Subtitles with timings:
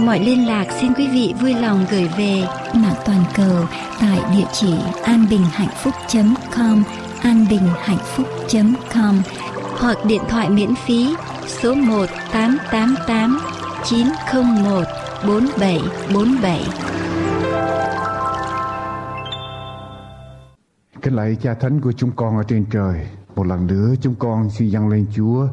[0.00, 2.42] mọi liên lạc xin quý vị vui lòng gửi về
[2.74, 3.66] mạng toàn cầu
[4.00, 6.82] tại địa chỉ anbinhhạnhphúc.com
[7.22, 9.22] anbinhhạnhphúc.com
[9.78, 11.14] hoặc điện thoại miễn phí
[11.46, 13.40] số 1 888
[13.84, 14.84] 901
[15.26, 16.60] 4747.
[21.02, 24.50] Kính lạy cha thánh của chúng con ở trên trời, một lần nữa chúng con
[24.50, 25.48] xin dâng lên Chúa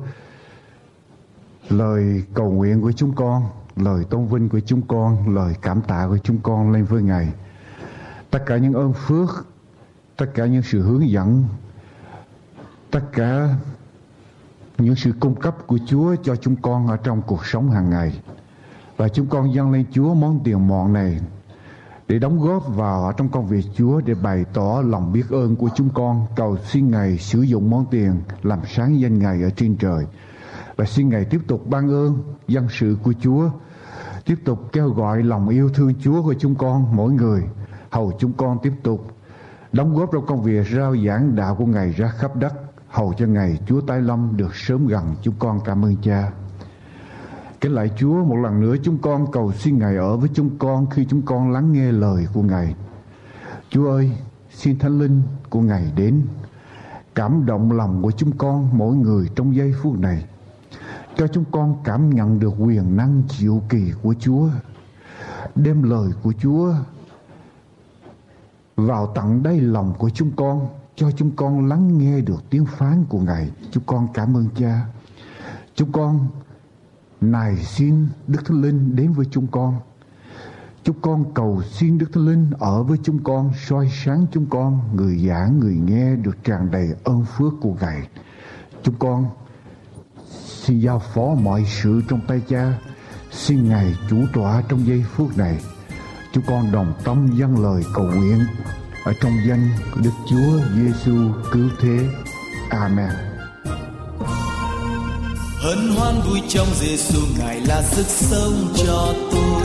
[1.70, 3.44] lời cầu nguyện của chúng con,
[3.76, 7.28] lời tôn vinh của chúng con, lời cảm tạ của chúng con lên với Ngài.
[8.32, 9.46] Tất cả những ơn phước,
[10.18, 11.44] tất cả những sự hướng dẫn,
[12.92, 13.56] tất cả
[14.78, 18.20] những sự cung cấp của Chúa cho chúng con ở trong cuộc sống hàng ngày.
[18.98, 21.20] Và chúng con dâng lên Chúa món tiền mọn này
[22.08, 25.56] để đóng góp vào ở trong công việc Chúa để bày tỏ lòng biết ơn
[25.56, 29.50] của chúng con cầu xin Ngài sử dụng món tiền làm sáng danh Ngài ở
[29.50, 30.06] trên trời
[30.76, 33.50] và xin Ngài tiếp tục ban ơn dân sự của Chúa
[34.26, 37.44] tiếp tục kêu gọi lòng yêu thương Chúa của chúng con mỗi người.
[37.90, 39.08] Hầu chúng con tiếp tục
[39.72, 42.54] đóng góp trong công việc rao giảng đạo của Ngài ra khắp đất.
[42.88, 45.16] Hầu cho Ngài Chúa tái lâm được sớm gần.
[45.22, 46.32] Chúng con cảm ơn Cha.
[47.62, 50.90] Kính lại Chúa một lần nữa chúng con cầu xin Ngài ở với chúng con
[50.90, 52.76] khi chúng con lắng nghe lời của Ngài.
[53.70, 54.12] Chúa ơi,
[54.50, 56.22] xin Thánh Linh của Ngài đến.
[57.16, 60.26] Cảm động lòng của chúng con mỗi người trong giây phút này.
[61.18, 64.50] Cho chúng con cảm nhận được quyền năng diệu kỳ của Chúa.
[65.56, 66.74] Đem lời của Chúa
[68.76, 73.06] vào tận đây lòng của chúng con cho chúng con lắng nghe được tiếng phán
[73.10, 73.52] của Ngài.
[73.72, 74.86] Chúng con cảm ơn Cha.
[75.76, 76.28] Chúng con
[77.22, 79.76] nài xin Đức Thánh Linh đến với chúng con.
[80.84, 84.80] Chúng con cầu xin Đức Thánh Linh ở với chúng con, soi sáng chúng con,
[84.95, 88.08] người giảng, người nghe được tràn đầy ơn phước của Ngài.
[88.84, 89.26] Chúng con
[90.64, 92.74] xin giao phó mọi sự trong tay cha,
[93.32, 95.58] xin Ngài chủ tọa trong giây phút này.
[96.34, 98.46] Chúng con đồng tâm dâng lời cầu nguyện
[99.04, 102.08] ở trong danh của Đức Chúa Giêsu cứu thế.
[102.70, 103.34] Amen.
[105.64, 109.62] hân hoan vui trong Giêsu ngài là sức sống cho tôi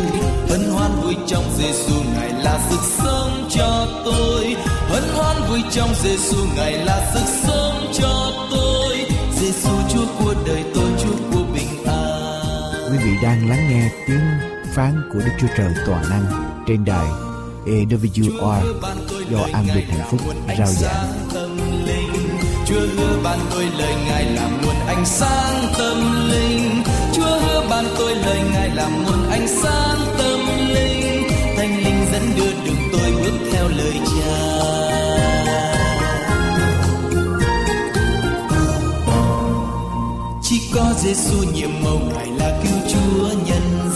[0.48, 4.56] hân hoan vui trong Giêsu ngài là sức sống cho tôi
[4.88, 8.96] hân hoan vui trong Giêsu ngài là sức sống cho tôi
[9.40, 10.87] Giêsu Chúa của đời tôi
[12.90, 14.26] Quý vị đang lắng nghe tiếng
[14.74, 16.24] phán của Đức Chúa Trời toàn năng
[16.66, 17.06] trên đài
[17.66, 18.62] AWR
[19.30, 20.20] do An Bình Hạnh Phúc
[20.58, 21.06] rao giảng.
[22.66, 26.82] Chúa hứa ban tôi lời Ngài làm nguồn ánh sáng tâm linh.
[27.12, 31.28] Chúa hứa ban tôi lời Ngài làm nguồn ánh sáng tâm linh.
[31.56, 34.78] Thánh linh dẫn đưa đường tôi bước theo lời Cha.
[40.42, 42.77] Chỉ có Giêsu nhiệm màu Ngài là cứu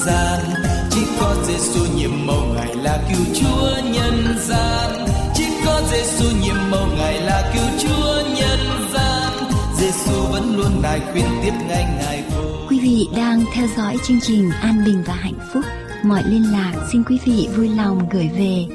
[0.07, 0.41] gian.
[0.91, 5.07] Chỉ có Giêsu nhiệm màu Ngài là cứu Chúa nhân gian.
[5.35, 8.61] Chỉ có Giêsu nhiệm màu Ngài là cứu Chúa nhân
[8.95, 9.33] gian.
[9.79, 12.43] Giêsu vẫn luôn nài khuyên tiếp ngay Ngài vô.
[12.69, 15.65] Quý vị đang theo dõi chương trình An Bình và Hạnh Phúc.
[16.05, 18.67] Mọi liên lạc xin quý vị vui lòng gửi về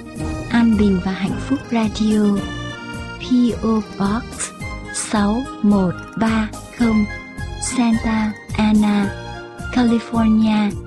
[0.49, 2.21] An Bình và Hạnh Phúc Radio
[3.19, 4.23] PO Box
[4.93, 7.05] 6130
[7.61, 9.09] Santa Ana,
[9.73, 10.86] California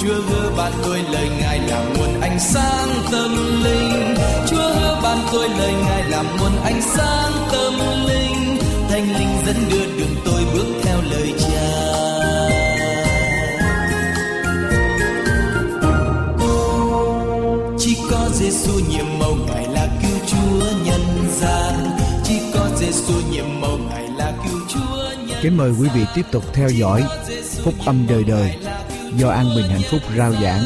[0.00, 3.30] Chúa hứa ban tôi lời Ngài là nguồn ánh sáng tâm
[3.64, 4.14] linh.
[4.50, 7.74] Chúa hứa ban tôi lời Ngài là nguồn ánh sáng tâm
[8.06, 8.58] linh.
[8.88, 11.98] Thánh linh dẫn đưa đường tôi bước theo lời Cha.
[17.78, 21.00] Chỉ có Giêsu nhiệm màu Ngài là cứu Chúa nhân
[21.40, 21.74] gian.
[22.24, 26.26] Chỉ có Giêsu nhiệm màu Ngài là cứu Chúa nhân Kính mời quý vị tiếp
[26.32, 27.04] tục theo dõi
[27.64, 28.54] Phúc âm đời đời
[29.16, 30.62] do An Bình Hạnh Phúc rao giảng.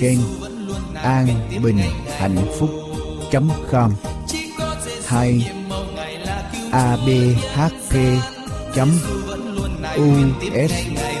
[0.00, 0.18] Kênh
[1.02, 1.26] an
[1.62, 1.78] bình
[2.18, 2.70] hạnh phúc
[3.70, 3.94] com.
[5.06, 5.50] Hay
[6.72, 7.94] abhp
[10.54, 11.11] us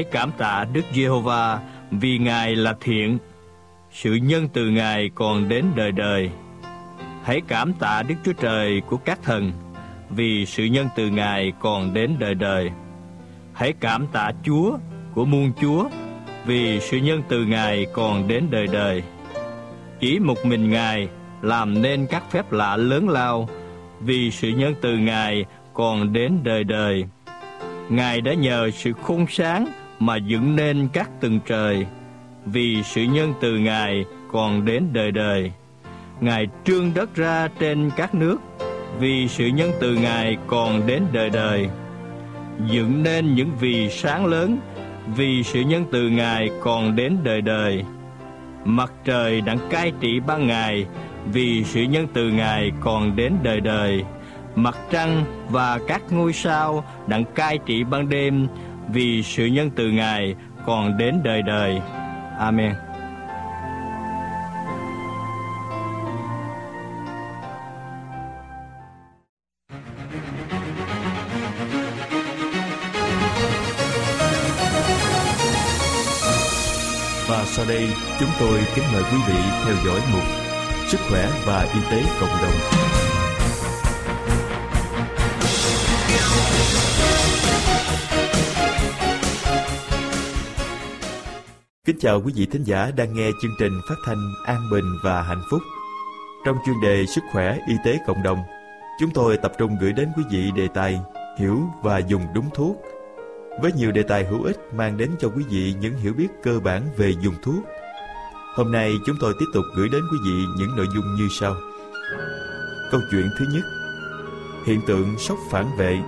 [0.00, 1.58] Hãy cảm tạ Đức Giê-hô-va
[1.90, 3.18] vì Ngài là thiện,
[3.90, 6.30] sự nhân từ Ngài còn đến đời đời.
[7.24, 9.52] Hãy cảm tạ Đức Chúa Trời của các thần
[10.10, 12.70] vì sự nhân từ Ngài còn đến đời đời.
[13.52, 14.78] Hãy cảm tạ Chúa
[15.14, 15.88] của muôn Chúa
[16.46, 19.02] vì sự nhân từ Ngài còn đến đời đời.
[20.00, 21.08] Chỉ một mình Ngài
[21.42, 23.48] làm nên các phép lạ lớn lao
[24.00, 25.44] vì sự nhân từ Ngài
[25.74, 27.04] còn đến đời đời.
[27.88, 29.66] Ngài đã nhờ sự khôn sáng
[30.00, 31.86] mà dựng nên các tầng trời,
[32.46, 35.52] vì sự nhân từ Ngài còn đến đời đời.
[36.20, 38.38] Ngài trương đất ra trên các nước,
[38.98, 41.68] vì sự nhân từ Ngài còn đến đời đời.
[42.70, 44.58] Dựng nên những vì sáng lớn,
[45.16, 47.84] vì sự nhân từ Ngài còn đến đời đời.
[48.64, 50.86] Mặt trời đang cai trị ban ngày,
[51.32, 54.04] vì sự nhân từ Ngài còn đến đời đời.
[54.54, 58.48] Mặt trăng và các ngôi sao đang cai trị ban đêm,
[58.92, 60.34] vì sự nhân từ Ngài
[60.66, 61.80] còn đến đời đời.
[62.38, 62.74] Amen.
[77.28, 77.88] Và sau đây,
[78.20, 80.24] chúng tôi kính mời quý vị theo dõi mục
[80.90, 82.80] Sức khỏe và y tế cộng đồng.
[91.90, 95.22] Kính chào quý vị thính giả đang nghe chương trình phát thanh An Bình và
[95.22, 95.62] Hạnh Phúc.
[96.44, 98.38] Trong chuyên đề Sức khỏe y tế cộng đồng,
[99.00, 101.00] chúng tôi tập trung gửi đến quý vị đề tài
[101.38, 102.76] hiểu và dùng đúng thuốc
[103.62, 106.60] với nhiều đề tài hữu ích mang đến cho quý vị những hiểu biết cơ
[106.60, 107.64] bản về dùng thuốc.
[108.54, 111.54] Hôm nay chúng tôi tiếp tục gửi đến quý vị những nội dung như sau.
[112.90, 113.64] Câu chuyện thứ nhất
[114.66, 115.98] Hiện tượng sốc phản vệ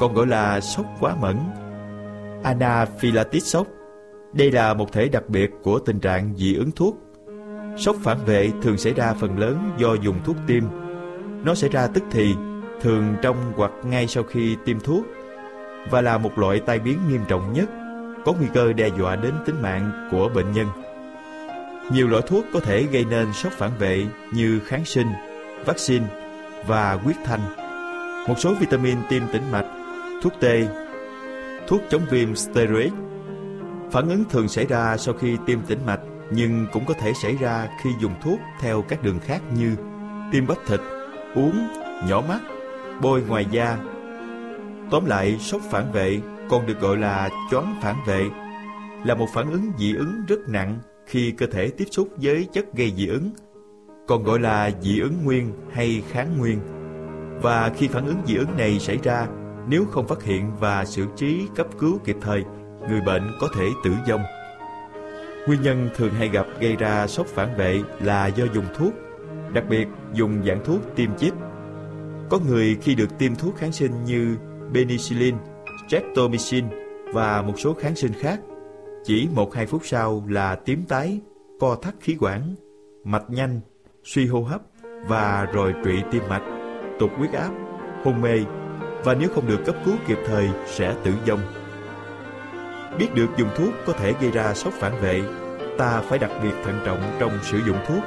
[0.00, 1.38] Còn gọi là sốc quá mẫn
[2.42, 3.66] Anaphylaxis sốc
[4.32, 6.96] đây là một thể đặc biệt của tình trạng dị ứng thuốc
[7.76, 10.64] Sốc phản vệ thường xảy ra phần lớn do dùng thuốc tiêm
[11.44, 12.34] Nó xảy ra tức thì,
[12.80, 15.06] thường trong hoặc ngay sau khi tiêm thuốc
[15.90, 17.70] và là một loại tai biến nghiêm trọng nhất,
[18.24, 20.66] có nguy cơ đe dọa đến tính mạng của bệnh nhân.
[21.92, 25.06] Nhiều loại thuốc có thể gây nên sốc phản vệ như kháng sinh,
[25.66, 26.06] vaccine
[26.66, 27.40] và huyết thanh.
[28.28, 29.66] Một số vitamin tiêm tĩnh mạch,
[30.22, 30.68] thuốc tê,
[31.66, 32.92] thuốc chống viêm steroid.
[33.92, 36.00] Phản ứng thường xảy ra sau khi tiêm tĩnh mạch
[36.32, 39.76] nhưng cũng có thể xảy ra khi dùng thuốc theo các đường khác như
[40.32, 40.80] tiêm bắp thịt,
[41.34, 41.68] uống,
[42.08, 42.40] nhỏ mắt,
[43.02, 43.78] bôi ngoài da
[44.90, 48.30] Tóm lại, sốc phản vệ còn được gọi là choáng phản vệ
[49.04, 52.74] là một phản ứng dị ứng rất nặng khi cơ thể tiếp xúc với chất
[52.74, 53.30] gây dị ứng,
[54.08, 56.58] còn gọi là dị ứng nguyên hay kháng nguyên.
[57.42, 59.26] Và khi phản ứng dị ứng này xảy ra,
[59.68, 62.44] nếu không phát hiện và xử trí cấp cứu kịp thời,
[62.88, 64.22] người bệnh có thể tử vong.
[65.46, 68.92] Nguyên nhân thường hay gặp gây ra sốc phản vệ là do dùng thuốc,
[69.52, 71.34] đặc biệt dùng dạng thuốc tiêm chích.
[72.30, 74.36] Có người khi được tiêm thuốc kháng sinh như
[74.74, 75.34] penicillin,
[75.86, 76.64] streptomycin
[77.12, 78.40] và một số kháng sinh khác.
[79.04, 81.20] Chỉ một hai phút sau là tím tái,
[81.60, 82.54] co thắt khí quản,
[83.04, 83.60] mạch nhanh,
[84.04, 84.60] suy hô hấp
[85.06, 86.42] và rồi trụy tim mạch,
[86.98, 87.50] tụt huyết áp,
[88.04, 88.38] hôn mê
[89.04, 91.59] và nếu không được cấp cứu kịp thời sẽ tử vong.
[93.00, 95.22] Biết được dùng thuốc có thể gây ra sốc phản vệ,
[95.78, 98.02] ta phải đặc biệt thận trọng trong sử dụng thuốc.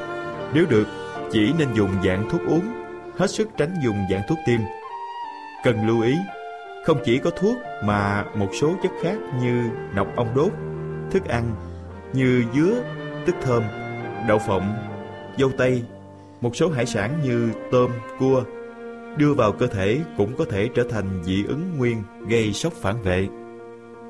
[0.53, 0.87] Nếu được,
[1.31, 2.67] chỉ nên dùng dạng thuốc uống,
[3.17, 4.59] hết sức tránh dùng dạng thuốc tiêm.
[5.63, 6.13] Cần lưu ý,
[6.85, 10.51] không chỉ có thuốc mà một số chất khác như nọc ong đốt,
[11.11, 11.55] thức ăn
[12.13, 12.73] như dứa,
[13.25, 13.63] tức thơm,
[14.27, 14.73] đậu phộng,
[15.37, 15.83] dâu tây,
[16.41, 18.43] một số hải sản như tôm, cua
[19.17, 23.01] đưa vào cơ thể cũng có thể trở thành dị ứng nguyên gây sốc phản
[23.01, 23.27] vệ.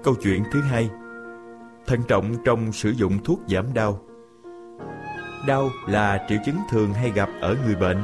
[0.04, 0.90] Câu chuyện thứ hai
[1.88, 4.00] Thận trọng trong sử dụng thuốc giảm đau
[5.48, 7.98] Đau là triệu chứng thường hay gặp ở người bệnh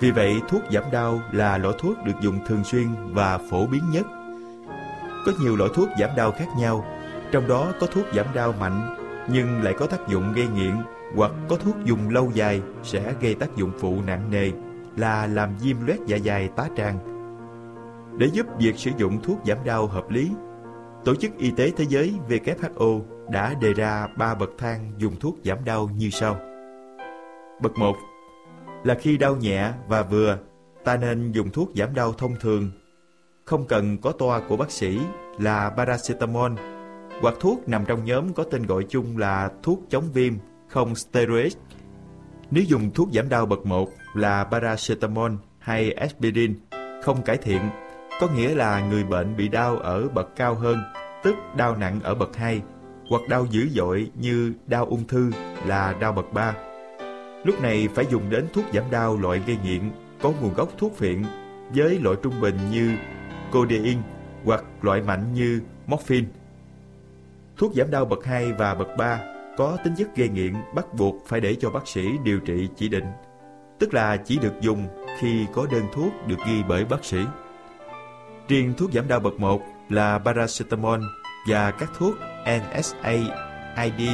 [0.00, 3.82] vì vậy, thuốc giảm đau là loại thuốc được dùng thường xuyên và phổ biến
[3.92, 4.06] nhất.
[5.26, 6.84] Có nhiều loại thuốc giảm đau khác nhau,
[7.32, 8.96] trong đó có thuốc giảm đau mạnh
[9.28, 10.74] nhưng lại có tác dụng gây nghiện
[11.14, 14.50] hoặc có thuốc dùng lâu dài sẽ gây tác dụng phụ nặng nề
[14.96, 16.98] là làm viêm loét dạ dày tá tràng.
[18.18, 20.30] Để giúp việc sử dụng thuốc giảm đau hợp lý,
[21.06, 25.36] Tổ chức Y tế Thế giới WHO đã đề ra ba bậc thang dùng thuốc
[25.44, 26.36] giảm đau như sau.
[27.62, 27.96] Bậc 1
[28.84, 30.38] là khi đau nhẹ và vừa,
[30.84, 32.70] ta nên dùng thuốc giảm đau thông thường,
[33.44, 34.98] không cần có toa của bác sĩ
[35.38, 36.52] là paracetamol
[37.20, 40.34] hoặc thuốc nằm trong nhóm có tên gọi chung là thuốc chống viêm
[40.68, 41.56] không steroid.
[42.50, 46.54] Nếu dùng thuốc giảm đau bậc 1 là paracetamol hay aspirin
[47.02, 47.60] không cải thiện,
[48.20, 50.78] có nghĩa là người bệnh bị đau ở bậc cao hơn,
[51.22, 52.62] tức đau nặng ở bậc 2,
[53.08, 55.30] hoặc đau dữ dội như đau ung thư
[55.66, 56.54] là đau bậc 3.
[57.44, 59.90] Lúc này phải dùng đến thuốc giảm đau loại gây nghiện
[60.22, 61.22] có nguồn gốc thuốc phiện
[61.74, 62.96] với loại trung bình như
[63.52, 64.02] codeine
[64.44, 66.26] hoặc loại mạnh như morphine.
[67.56, 69.20] Thuốc giảm đau bậc 2 và bậc 3
[69.56, 72.88] có tính chất gây nghiện bắt buộc phải để cho bác sĩ điều trị chỉ
[72.88, 73.06] định,
[73.78, 74.86] tức là chỉ được dùng
[75.18, 77.18] khi có đơn thuốc được ghi bởi bác sĩ.
[78.48, 81.00] Riêng thuốc giảm đau bậc 1 là paracetamol
[81.48, 84.10] và các thuốc NSAID,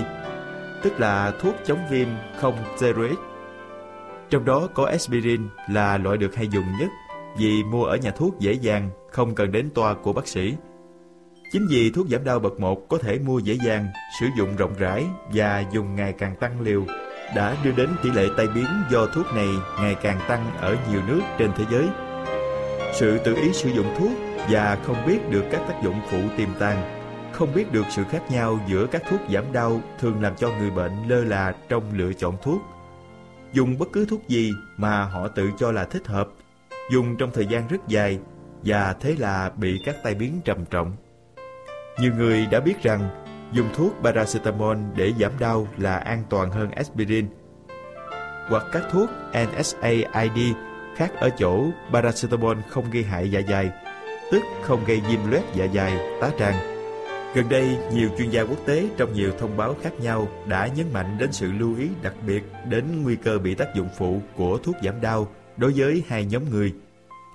[0.83, 2.09] tức là thuốc chống viêm
[2.41, 3.15] không steroid.
[4.31, 6.89] Trong đó có aspirin là loại được hay dùng nhất
[7.37, 10.55] vì mua ở nhà thuốc dễ dàng, không cần đến toa của bác sĩ.
[11.53, 13.87] Chính vì thuốc giảm đau bậc 1 có thể mua dễ dàng,
[14.21, 16.85] sử dụng rộng rãi và dùng ngày càng tăng liều,
[17.37, 19.49] đã đưa đến tỷ lệ tai biến do thuốc này
[19.81, 21.89] ngày càng tăng ở nhiều nước trên thế giới.
[22.93, 24.11] Sự tự ý sử dụng thuốc
[24.51, 28.23] và không biết được các tác dụng phụ tiềm tàng, không biết được sự khác
[28.31, 32.13] nhau giữa các thuốc giảm đau thường làm cho người bệnh lơ là trong lựa
[32.13, 32.63] chọn thuốc.
[33.53, 36.29] Dùng bất cứ thuốc gì mà họ tự cho là thích hợp,
[36.91, 38.19] dùng trong thời gian rất dài
[38.65, 40.97] và thế là bị các tai biến trầm trọng.
[42.01, 43.09] Nhiều người đã biết rằng
[43.53, 47.27] dùng thuốc paracetamol để giảm đau là an toàn hơn aspirin.
[48.49, 50.55] Hoặc các thuốc NSAID
[50.97, 53.71] khác ở chỗ paracetamol không gây hại dạ dày,
[54.33, 56.55] tức không gây viêm loét dạ dày, tá tràng.
[57.35, 60.93] Gần đây, nhiều chuyên gia quốc tế trong nhiều thông báo khác nhau đã nhấn
[60.93, 64.59] mạnh đến sự lưu ý đặc biệt đến nguy cơ bị tác dụng phụ của
[64.59, 66.75] thuốc giảm đau đối với hai nhóm người,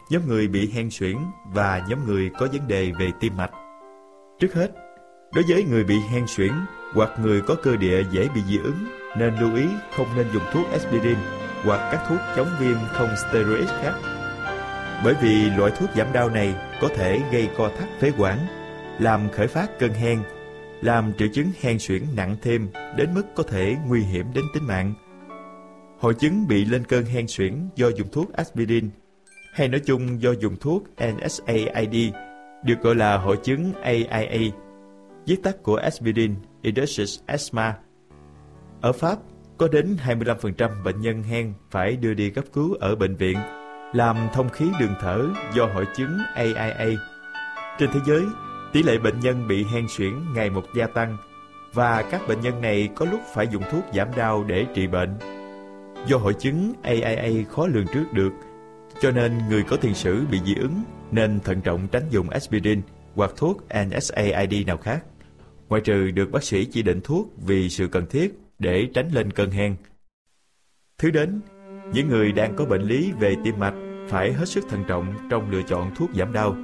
[0.09, 1.17] nhóm người bị hen suyễn
[1.53, 3.51] và nhóm người có vấn đề về tim mạch.
[4.39, 4.71] Trước hết,
[5.33, 6.51] đối với người bị hen suyễn
[6.93, 8.85] hoặc người có cơ địa dễ bị dị ứng,
[9.17, 9.65] nên lưu ý
[9.97, 11.17] không nên dùng thuốc aspirin
[11.63, 13.93] hoặc các thuốc chống viêm không steroid khác.
[15.03, 18.37] Bởi vì loại thuốc giảm đau này có thể gây co thắt phế quản,
[18.99, 20.19] làm khởi phát cơn hen,
[20.81, 24.67] làm triệu chứng hen suyễn nặng thêm đến mức có thể nguy hiểm đến tính
[24.67, 24.93] mạng.
[25.99, 28.89] Hội chứng bị lên cơn hen suyễn do dùng thuốc aspirin
[29.53, 32.13] hay nói chung do dùng thuốc NSAID
[32.63, 34.51] được gọi là hội chứng AIA,
[35.25, 37.77] viết tắt của aspirin induced asthma.
[38.81, 39.17] Ở Pháp,
[39.57, 43.37] có đến 25% bệnh nhân hen phải đưa đi cấp cứu ở bệnh viện,
[43.93, 46.97] làm thông khí đường thở do hội chứng AIA.
[47.79, 48.25] Trên thế giới,
[48.73, 51.17] tỷ lệ bệnh nhân bị hen suyễn ngày một gia tăng
[51.73, 55.17] và các bệnh nhân này có lúc phải dùng thuốc giảm đau để trị bệnh.
[56.07, 58.31] Do hội chứng AIA khó lường trước được,
[59.01, 62.81] cho nên người có tiền sử bị dị ứng nên thận trọng tránh dùng aspirin
[63.15, 65.03] hoặc thuốc NSAID nào khác,
[65.69, 69.31] ngoại trừ được bác sĩ chỉ định thuốc vì sự cần thiết để tránh lên
[69.31, 69.75] cơn hen.
[70.97, 71.41] Thứ đến,
[71.93, 73.73] những người đang có bệnh lý về tim mạch
[74.09, 76.55] phải hết sức thận trọng trong lựa chọn thuốc giảm đau,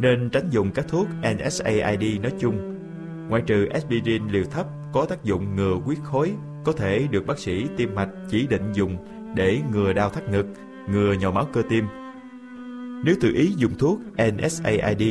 [0.00, 2.78] nên tránh dùng các thuốc NSAID nói chung.
[3.28, 6.32] Ngoại trừ aspirin liều thấp có tác dụng ngừa huyết khối,
[6.64, 8.96] có thể được bác sĩ tim mạch chỉ định dùng
[9.36, 10.46] để ngừa đau thắt ngực,
[10.90, 11.84] ngừa nhồi máu cơ tim.
[13.04, 15.02] Nếu tự ý dùng thuốc NSAID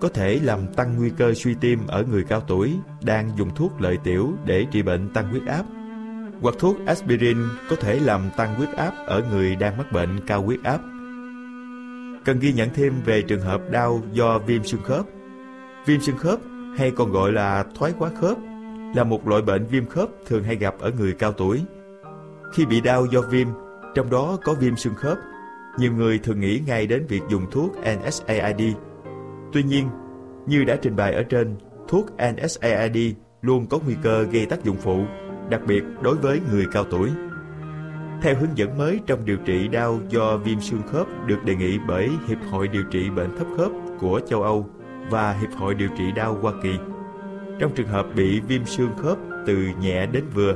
[0.00, 2.72] có thể làm tăng nguy cơ suy tim ở người cao tuổi
[3.04, 5.64] đang dùng thuốc lợi tiểu để trị bệnh tăng huyết áp.
[6.40, 7.38] Hoặc thuốc aspirin
[7.70, 10.78] có thể làm tăng huyết áp ở người đang mắc bệnh cao huyết áp.
[12.24, 15.04] Cần ghi nhận thêm về trường hợp đau do viêm xương khớp.
[15.86, 16.38] Viêm xương khớp
[16.76, 18.36] hay còn gọi là thoái hóa khớp
[18.94, 21.62] là một loại bệnh viêm khớp thường hay gặp ở người cao tuổi.
[22.52, 23.48] Khi bị đau do viêm,
[23.94, 25.18] trong đó có viêm xương khớp,
[25.78, 28.74] nhiều người thường nghĩ ngay đến việc dùng thuốc NSAID
[29.52, 29.88] Tuy nhiên,
[30.46, 31.56] như đã trình bày ở trên,
[31.88, 35.04] thuốc NSAID luôn có nguy cơ gây tác dụng phụ,
[35.50, 37.10] đặc biệt đối với người cao tuổi.
[38.22, 41.78] Theo hướng dẫn mới trong điều trị đau do viêm xương khớp được đề nghị
[41.88, 44.70] bởi Hiệp hội Điều trị Bệnh Thấp Khớp của châu Âu
[45.10, 46.78] và Hiệp hội Điều trị Đau Hoa Kỳ.
[47.58, 50.54] Trong trường hợp bị viêm xương khớp từ nhẹ đến vừa,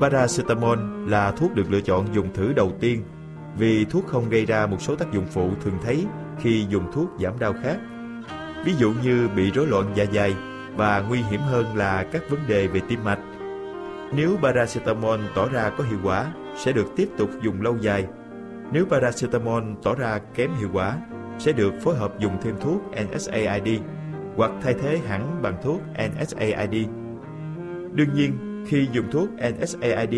[0.00, 0.78] paracetamol
[1.08, 3.02] là thuốc được lựa chọn dùng thử đầu tiên
[3.58, 6.06] vì thuốc không gây ra một số tác dụng phụ thường thấy
[6.40, 7.78] khi dùng thuốc giảm đau khác
[8.64, 10.34] ví dụ như bị rối loạn dạ dày
[10.76, 13.18] và nguy hiểm hơn là các vấn đề về tim mạch.
[14.16, 18.06] Nếu paracetamol tỏ ra có hiệu quả, sẽ được tiếp tục dùng lâu dài.
[18.72, 20.98] Nếu paracetamol tỏ ra kém hiệu quả,
[21.38, 23.80] sẽ được phối hợp dùng thêm thuốc NSAID
[24.36, 26.86] hoặc thay thế hẳn bằng thuốc NSAID.
[27.92, 30.14] Đương nhiên, khi dùng thuốc NSAID,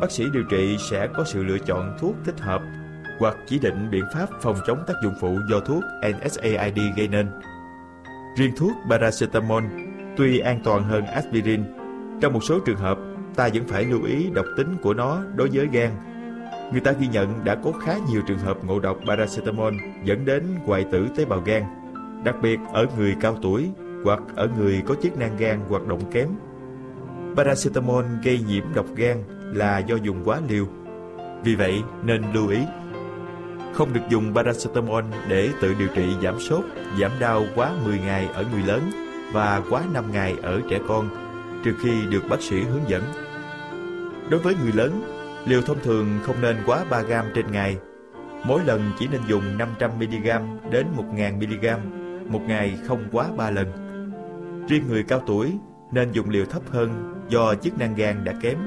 [0.00, 2.62] bác sĩ điều trị sẽ có sự lựa chọn thuốc thích hợp
[3.18, 7.28] hoặc chỉ định biện pháp phòng chống tác dụng phụ do thuốc NSAID gây nên.
[8.36, 9.64] Riêng thuốc paracetamol
[10.16, 11.64] tuy an toàn hơn aspirin,
[12.20, 12.98] trong một số trường hợp
[13.34, 15.90] ta vẫn phải lưu ý độc tính của nó đối với gan.
[16.72, 19.74] Người ta ghi nhận đã có khá nhiều trường hợp ngộ độc paracetamol
[20.04, 21.62] dẫn đến hoại tử tế bào gan,
[22.24, 23.70] đặc biệt ở người cao tuổi
[24.04, 26.28] hoặc ở người có chức năng gan hoạt động kém.
[27.36, 29.16] Paracetamol gây nhiễm độc gan
[29.52, 30.66] là do dùng quá liều.
[31.44, 32.58] Vì vậy nên lưu ý
[33.74, 36.64] không được dùng paracetamol để tự điều trị giảm sốt,
[37.00, 38.90] giảm đau quá 10 ngày ở người lớn
[39.32, 41.08] và quá 5 ngày ở trẻ con,
[41.64, 43.02] trừ khi được bác sĩ hướng dẫn.
[44.30, 45.02] Đối với người lớn,
[45.46, 47.76] liều thông thường không nên quá 3 gram trên ngày.
[48.44, 51.78] Mỗi lần chỉ nên dùng 500mg đến 1000mg,
[52.28, 53.66] một ngày không quá 3 lần.
[54.68, 55.52] Riêng người cao tuổi
[55.92, 58.58] nên dùng liều thấp hơn do chức năng gan đã kém.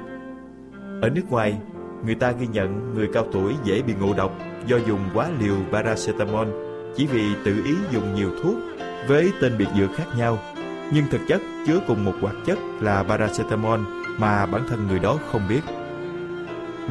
[1.02, 1.58] Ở nước ngoài,
[2.06, 4.32] người ta ghi nhận người cao tuổi dễ bị ngộ độc
[4.68, 6.48] do dùng quá liều paracetamol
[6.96, 8.56] chỉ vì tự ý dùng nhiều thuốc
[9.08, 10.40] với tên biệt dược khác nhau
[10.94, 13.80] nhưng thực chất chứa cùng một hoạt chất là paracetamol
[14.18, 15.62] mà bản thân người đó không biết.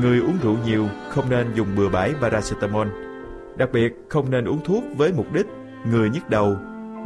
[0.00, 2.88] Người uống rượu nhiều không nên dùng bừa bãi paracetamol,
[3.56, 5.46] đặc biệt không nên uống thuốc với mục đích
[5.90, 6.56] người nhức đầu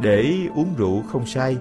[0.01, 1.57] để uống rượu không sai.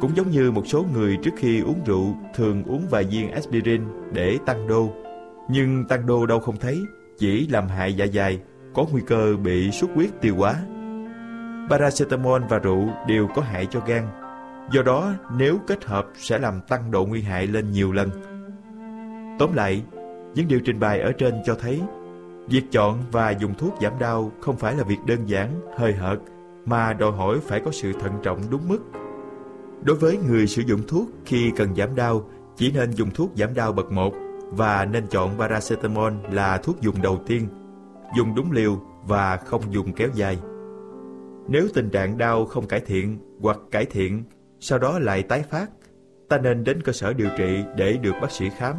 [0.00, 3.82] Cũng giống như một số người trước khi uống rượu thường uống vài viên aspirin
[4.12, 4.92] để tăng đô,
[5.50, 6.78] nhưng tăng đô đâu không thấy,
[7.18, 8.40] chỉ làm hại dạ dày,
[8.74, 10.54] có nguy cơ bị xuất huyết tiêu hóa.
[11.70, 14.02] Paracetamol và rượu đều có hại cho gan,
[14.72, 18.10] do đó nếu kết hợp sẽ làm tăng độ nguy hại lên nhiều lần.
[19.38, 19.82] Tóm lại,
[20.34, 21.80] những điều trình bày ở trên cho thấy
[22.48, 26.18] việc chọn và dùng thuốc giảm đau không phải là việc đơn giản, hơi hợt,
[26.64, 28.78] mà đòi hỏi phải có sự thận trọng đúng mức.
[29.82, 33.54] Đối với người sử dụng thuốc khi cần giảm đau, chỉ nên dùng thuốc giảm
[33.54, 34.14] đau bậc 1
[34.50, 37.48] và nên chọn paracetamol là thuốc dùng đầu tiên,
[38.16, 40.38] dùng đúng liều và không dùng kéo dài.
[41.48, 44.24] Nếu tình trạng đau không cải thiện hoặc cải thiện,
[44.60, 45.70] sau đó lại tái phát,
[46.28, 48.76] ta nên đến cơ sở điều trị để được bác sĩ khám,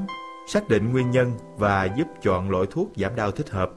[0.48, 3.72] xác định nguyên nhân và giúp chọn loại thuốc giảm đau thích hợp.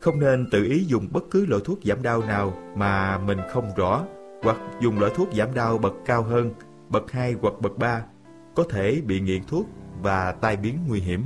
[0.00, 3.70] Không nên tự ý dùng bất cứ loại thuốc giảm đau nào mà mình không
[3.76, 4.04] rõ
[4.42, 6.54] hoặc dùng loại thuốc giảm đau bậc cao hơn,
[6.88, 8.02] bậc 2 hoặc bậc 3,
[8.54, 9.66] có thể bị nghiện thuốc
[10.02, 11.22] và tai biến nguy hiểm.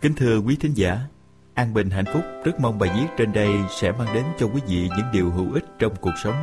[0.00, 0.98] Kính thưa quý thính giả,
[1.54, 4.60] An Bình Hạnh Phúc rất mong bài viết trên đây sẽ mang đến cho quý
[4.68, 6.36] vị những điều hữu ích trong cuộc sống.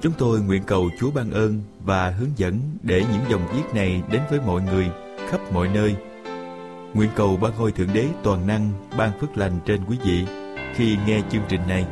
[0.00, 4.02] Chúng tôi nguyện cầu Chúa ban ơn và hướng dẫn để những dòng viết này
[4.10, 4.90] đến với mọi người
[5.28, 5.96] khắp mọi nơi.
[6.94, 10.24] Nguyện cầu ban ngôi Thượng Đế toàn năng ban phước lành trên quý vị
[10.74, 11.86] khi nghe chương trình này.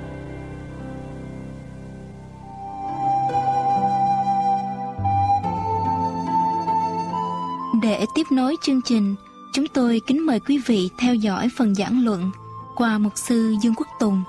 [7.82, 9.14] Để tiếp nối chương trình,
[9.52, 12.30] chúng tôi kính mời quý vị theo dõi phần giảng luận
[12.76, 14.22] qua mục sư Dương Quốc Tùng.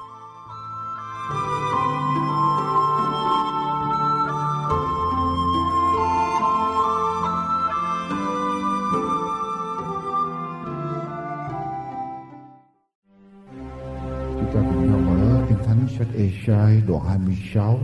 [16.48, 17.80] Sai đoạn 26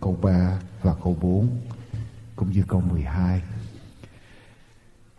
[0.00, 1.48] câu 3 và câu 4
[2.36, 3.42] cũng như câu 12.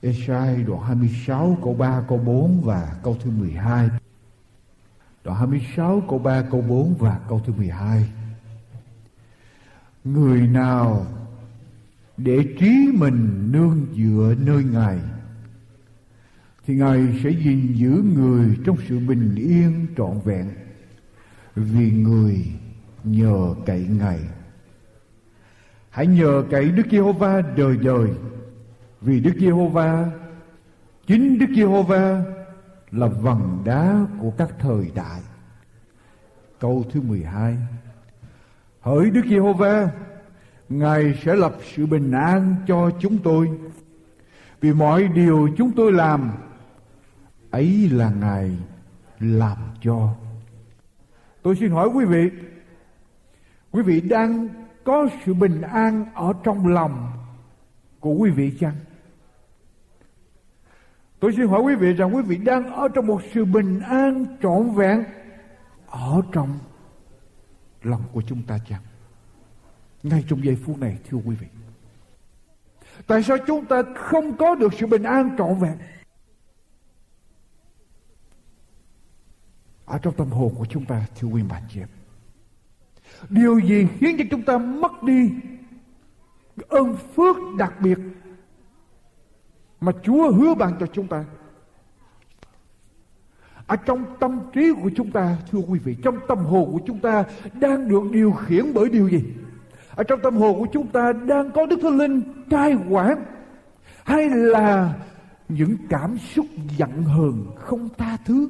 [0.02, 3.90] Esai đoạn 26 câu 3 câu 4 và câu thứ 12.
[5.24, 8.10] Đoạn 26 câu 3 câu 4 và câu thứ 12.
[10.04, 11.06] Người nào
[12.18, 14.98] để trí mình nương dựa nơi Ngài,
[16.68, 20.50] thì Ngài sẽ gìn giữ người trong sự bình yên trọn vẹn
[21.56, 22.46] vì người
[23.04, 24.20] nhờ cậy Ngài.
[25.90, 28.10] Hãy nhờ cậy Đức Giê-hô-va đời đời,
[29.02, 30.12] vì Đức Giê-hô-va,
[31.08, 32.24] chính Đức Giê-hô-va
[32.92, 35.22] là vầng đá của các thời đại.
[36.60, 37.58] Câu thứ 12
[38.82, 39.90] Hỡi Đức Giê-hô-va,
[40.70, 43.50] Ngài sẽ lập sự bình an cho chúng tôi
[44.62, 46.32] Vì mọi điều chúng tôi làm,
[47.52, 48.58] Ấy là Ngài
[49.20, 50.14] làm cho
[51.42, 52.30] Tôi xin hỏi quý vị
[53.72, 54.48] Quý vị đang
[54.84, 57.12] có sự bình an ở trong lòng
[58.00, 58.76] của quý vị chăng?
[61.20, 64.26] Tôi xin hỏi quý vị rằng quý vị đang ở trong một sự bình an
[64.42, 65.04] trọn vẹn
[65.88, 66.60] ở trong
[67.84, 68.82] lòng của chúng ta chăng?
[70.04, 71.48] Ngay trong giây phút này, thưa quý vị.
[73.08, 75.78] Tại sao chúng ta không có được sự bình an trọn vẹn?
[79.86, 82.01] Ở trong tâm hồn của chúng ta, thưa quý bạn chị em
[83.30, 85.32] điều gì khiến cho chúng ta mất đi
[86.70, 87.98] ơn phước đặc biệt
[89.82, 91.26] mà Chúa hứa ban cho chúng ta?
[93.68, 97.00] Ở trong tâm trí của chúng ta, thưa quý vị, trong tâm hồn của chúng
[97.00, 99.24] ta đang được điều khiển bởi điều gì?
[99.96, 103.24] Ở trong tâm hồn của chúng ta đang có đức thánh linh cai quản
[104.04, 104.94] hay là
[105.50, 106.46] những cảm xúc
[106.78, 108.50] giận hờn không tha thứ?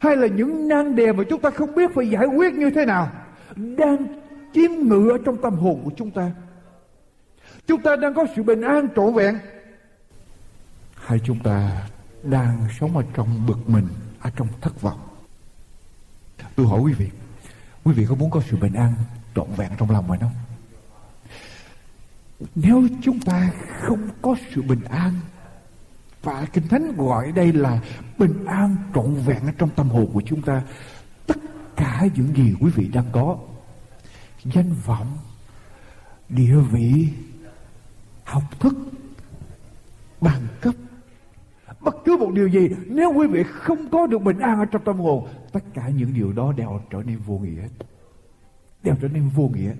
[0.00, 2.84] Hay là những nan đề mà chúng ta không biết phải giải quyết như thế
[2.84, 3.10] nào?
[3.56, 4.06] Đang
[4.54, 6.30] chiếm ngự ở trong tâm hồn của chúng ta.
[7.66, 9.38] Chúng ta đang có sự bình an trọn vẹn.
[10.94, 11.86] Hay chúng ta
[12.22, 13.88] đang sống ở trong bực mình,
[14.20, 15.00] ở trong thất vọng?
[16.56, 17.10] Tôi hỏi quý vị
[17.84, 18.92] quý vị có muốn có sự bình an
[19.34, 20.32] trọn vẹn trong lòng mình không?
[22.54, 25.12] Nếu chúng ta không có sự bình an
[26.22, 27.80] và kinh thánh gọi đây là
[28.18, 30.62] bình an trọn vẹn ở trong tâm hồn của chúng ta.
[31.26, 31.36] Tất
[31.76, 33.38] cả những gì quý vị đang có,
[34.44, 35.18] danh vọng,
[36.28, 37.08] địa vị,
[38.24, 38.74] học thức,
[40.20, 40.74] bằng cấp,
[41.80, 44.84] bất cứ một điều gì, nếu quý vị không có được bình an ở trong
[44.84, 47.68] tâm hồn, tất cả những điều đó đều trở nên vô nghĩa.
[48.82, 49.72] Đều trở nên vô nghĩa.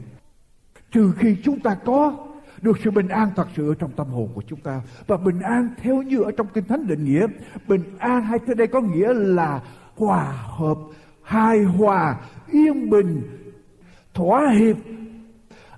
[0.92, 2.30] Trừ khi chúng ta có
[2.62, 4.81] được sự bình an thật sự ở trong tâm hồn của chúng ta.
[5.07, 7.27] Và bình an theo như ở trong kinh thánh định nghĩa,
[7.68, 9.61] bình an hay thế đây có nghĩa là
[9.96, 10.79] hòa hợp,
[11.23, 12.16] hài hòa,
[12.53, 13.23] yên bình,
[14.14, 14.77] thỏa hiệp,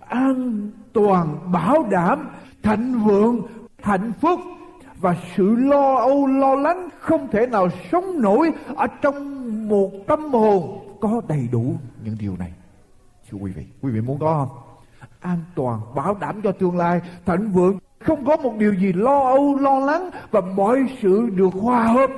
[0.09, 2.29] an toàn, bảo đảm,
[2.63, 3.47] thịnh vượng,
[3.83, 4.41] hạnh phúc
[5.01, 10.33] và sự lo âu, lo lắng không thể nào sống nổi ở trong một tâm
[10.33, 12.53] hồn có đầy đủ những điều này.
[13.31, 14.62] Thưa quý vị quý vị muốn có không?
[15.23, 17.01] An toàn, bảo đảm cho tương lai.
[17.27, 21.55] Thịnh vượng không có một điều gì lo âu, lo lắng và mọi sự được
[21.55, 22.11] hòa hợp.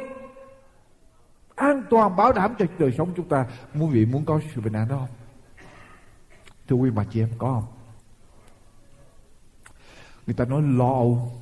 [1.55, 3.47] An toàn bảo đảm cho đời sống chúng ta.
[3.75, 5.09] Quý vị muốn có sự bình an đó không?
[6.69, 7.64] Thưa quý bà chị em, có không?
[10.27, 11.33] Người ta nói lo âu.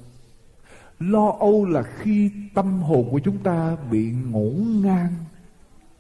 [0.98, 5.14] Lo âu là khi tâm hồn của chúng ta bị ngổn ngang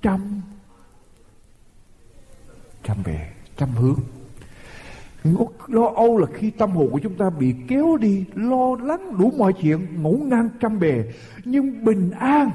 [0.02, 0.40] trăm
[2.82, 4.00] trăm bề, trăm hướng
[5.66, 9.32] lo âu là khi tâm hồn của chúng ta bị kéo đi, lo lắng đủ
[9.38, 11.04] mọi chuyện, ngủ ngang trăm bề.
[11.44, 12.50] Nhưng bình an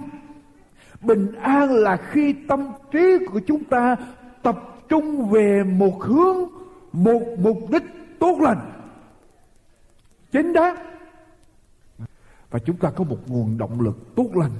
[1.01, 3.95] bình an là khi tâm trí của chúng ta
[4.43, 4.57] tập
[4.89, 6.37] trung về một hướng,
[6.91, 7.83] một mục đích
[8.19, 8.71] tốt lành.
[10.31, 10.75] Chính đáng.
[12.49, 14.51] Và chúng ta có một nguồn động lực tốt lành.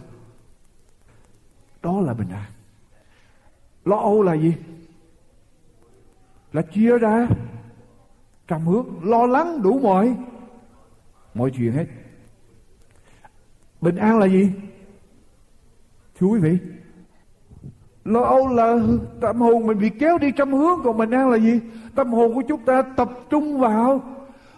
[1.84, 2.52] Đó là bình an.
[3.86, 4.54] Lo âu là gì?
[6.54, 7.28] Là chia ra
[8.48, 10.16] trăm hướng lo lắng đủ mọi.
[11.34, 11.86] Mọi chuyện hết.
[13.82, 14.52] Bình an là gì?
[16.20, 16.58] Thưa quý vị,
[18.06, 18.78] lo âu là
[19.22, 21.60] tâm hồn mình bị kéo đi trăm hướng, còn bình an là gì?
[21.96, 24.02] Tâm hồn của chúng ta tập trung vào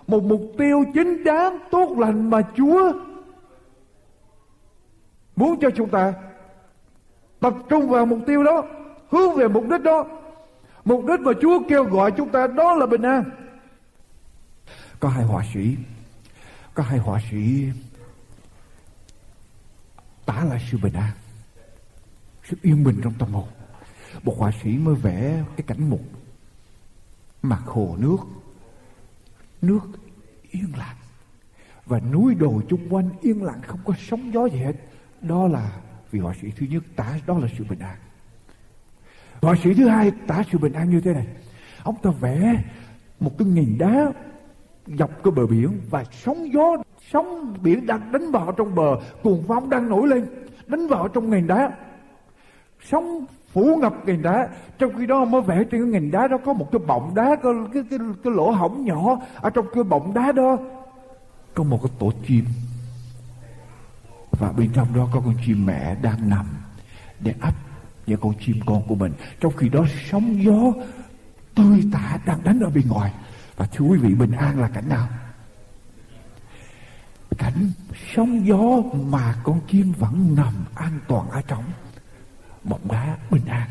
[0.08, 2.94] một mục tiêu chính đáng tốt lành mà chúa
[5.36, 6.14] muốn cho chúng ta.
[7.40, 8.64] Tập trung vào mục tiêu đó,
[9.10, 10.06] hướng về mục đích đó.
[10.86, 13.24] Mục đích mà Chúa kêu gọi chúng ta đó là bình an
[15.00, 15.78] có hai họa sĩ.
[16.74, 17.70] Có hai họa sĩ
[20.26, 21.12] tả lại sự bình an,
[22.44, 23.48] sự yên bình trong tâm hồn.
[24.24, 26.02] Một họa sĩ mới vẽ cái cảnh mục,
[27.42, 28.18] mặt hồ nước
[29.62, 29.82] nước
[30.52, 30.96] yên lặng.
[31.86, 34.74] Và núi đồi chung quanh yên lặng, không có sóng gió gì hết.
[35.22, 35.82] Đó là
[36.12, 37.98] vì họa sĩ thứ nhất tả, đó là sự bình an.
[39.42, 41.28] Họa sĩ thứ hai tả sự bình an như thế này.
[41.84, 42.64] Ông ta vẽ
[43.20, 44.14] một cái nghìn đá
[44.98, 46.78] dọc cái bờ biển và sóng gió,
[47.12, 50.26] sóng biển đang đánh vào trong bờ, cuồng phong đang nổi lên,
[50.68, 51.72] đánh vào trong ngành đá.
[52.90, 56.38] Sóng phủ ngập ngành đá, trong khi đó mới vẽ trên cái ngành đá đó
[56.46, 59.84] có một cái bọng đá, có cái cái cái lỗ hổng nhỏ ở trong cái
[59.84, 60.58] bọng đá đó.
[61.54, 62.46] Có một cái tổ chim.
[64.32, 66.46] Và bên trong đó có con chim mẹ đang nằm
[67.20, 67.54] để ấp
[68.08, 69.12] những con chim con của mình.
[69.40, 70.74] Trong khi đó sóng gió
[71.56, 73.14] tươi tả đang đánh ở bên ngoài
[73.60, 75.08] và thưa quý vị, bình an là cảnh nào?
[77.38, 77.72] Cảnh
[78.16, 81.64] sóng gió mà con chim vẫn nằm an toàn ở trong.
[82.64, 83.70] Bọng đá bình an.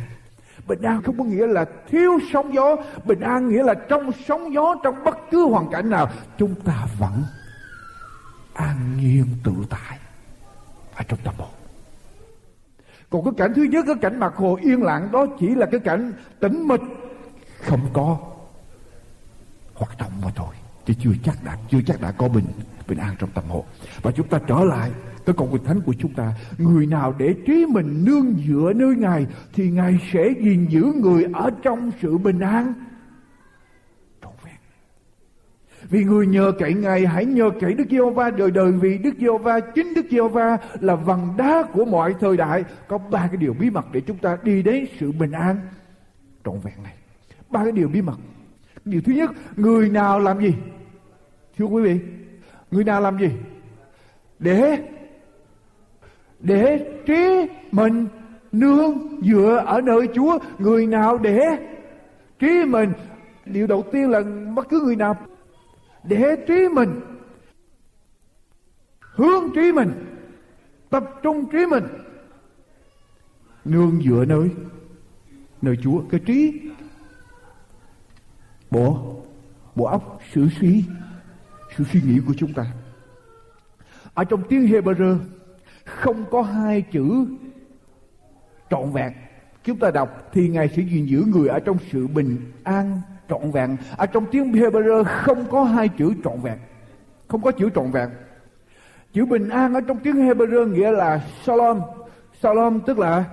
[0.67, 2.77] Bình an không có nghĩa là thiếu sóng gió.
[3.05, 6.87] Bình an nghĩa là trong sóng gió, trong bất cứ hoàn cảnh nào, chúng ta
[6.99, 7.25] vẫn
[8.55, 9.99] an nhiên tự tại
[10.95, 11.49] ở trong tâm hồn.
[13.11, 15.81] Còn cái cảnh thứ nhất, cái cảnh mặt hồ yên lặng, đó chỉ là cái
[15.81, 16.83] cảnh tĩnh mịch,
[17.63, 18.19] không có
[19.79, 20.55] hoạt động mà thôi.
[20.85, 22.45] Chứ chưa chắc đã, chưa chắc đã có bình
[22.89, 23.65] bình an trong tâm hồn.
[24.03, 24.91] Và chúng ta trở lại
[25.27, 26.33] cái câu kinh thánh của chúng ta.
[26.59, 31.27] Người nào để trí mình nương dựa nơi ngài, thì ngài sẽ gìn giữ người
[31.33, 32.75] ở trong sự bình an.
[34.23, 34.55] Trọn vẹn.
[35.89, 39.61] Vì người nhờ cậy ngài, hãy nhờ cậy đức giê-hô-va đời đời, vì đức giê-hô-va,
[39.61, 42.65] chính đức giê-hô-va là vầng đá của mọi thời đại.
[42.89, 45.57] Có ba cái điều bí mật để chúng ta đi đến sự bình an.
[46.45, 46.95] Trọn vẹn này.
[47.51, 48.17] Ba cái điều bí mật
[48.91, 50.55] điều thứ nhất, người nào làm gì?
[51.59, 52.01] Thưa quý vị,
[52.71, 53.31] người nào làm gì?
[54.39, 54.79] Để
[56.41, 58.07] để trí, mình,
[58.53, 61.41] nương, dựa ở nơi Chúa, người nào để
[62.39, 62.93] trí, mình?
[63.47, 64.23] Điều đầu tiên là
[64.57, 65.17] bất cứ người nào
[66.05, 67.01] để trí, mình,
[69.01, 69.93] hướng trí, mình,
[70.91, 71.85] tập trung trí, mình,
[73.65, 74.51] nương, dựa nơi
[75.63, 76.61] nơi Chúa, cái trí
[78.71, 79.15] bộ
[79.75, 80.85] bộ óc sự suy
[81.77, 82.67] sự suy nghĩ của chúng ta.
[84.15, 85.19] Ở trong tiếng Hebrew,
[85.85, 87.27] không có hai chữ
[88.71, 89.13] trọn vẹn.
[89.65, 93.51] Chúng ta đọc, thì ngài sẽ gìn giữ người ở trong sự bình an trọn
[93.51, 93.77] vẹn.
[93.97, 96.59] Ở trong tiếng Hebrew, không có hai chữ trọn vẹn.
[97.29, 98.09] Không có chữ trọn vẹn.
[99.13, 101.81] Chữ bình an ở trong tiếng Hebrew nghĩa là shalom.
[102.43, 103.25] Shalom tức là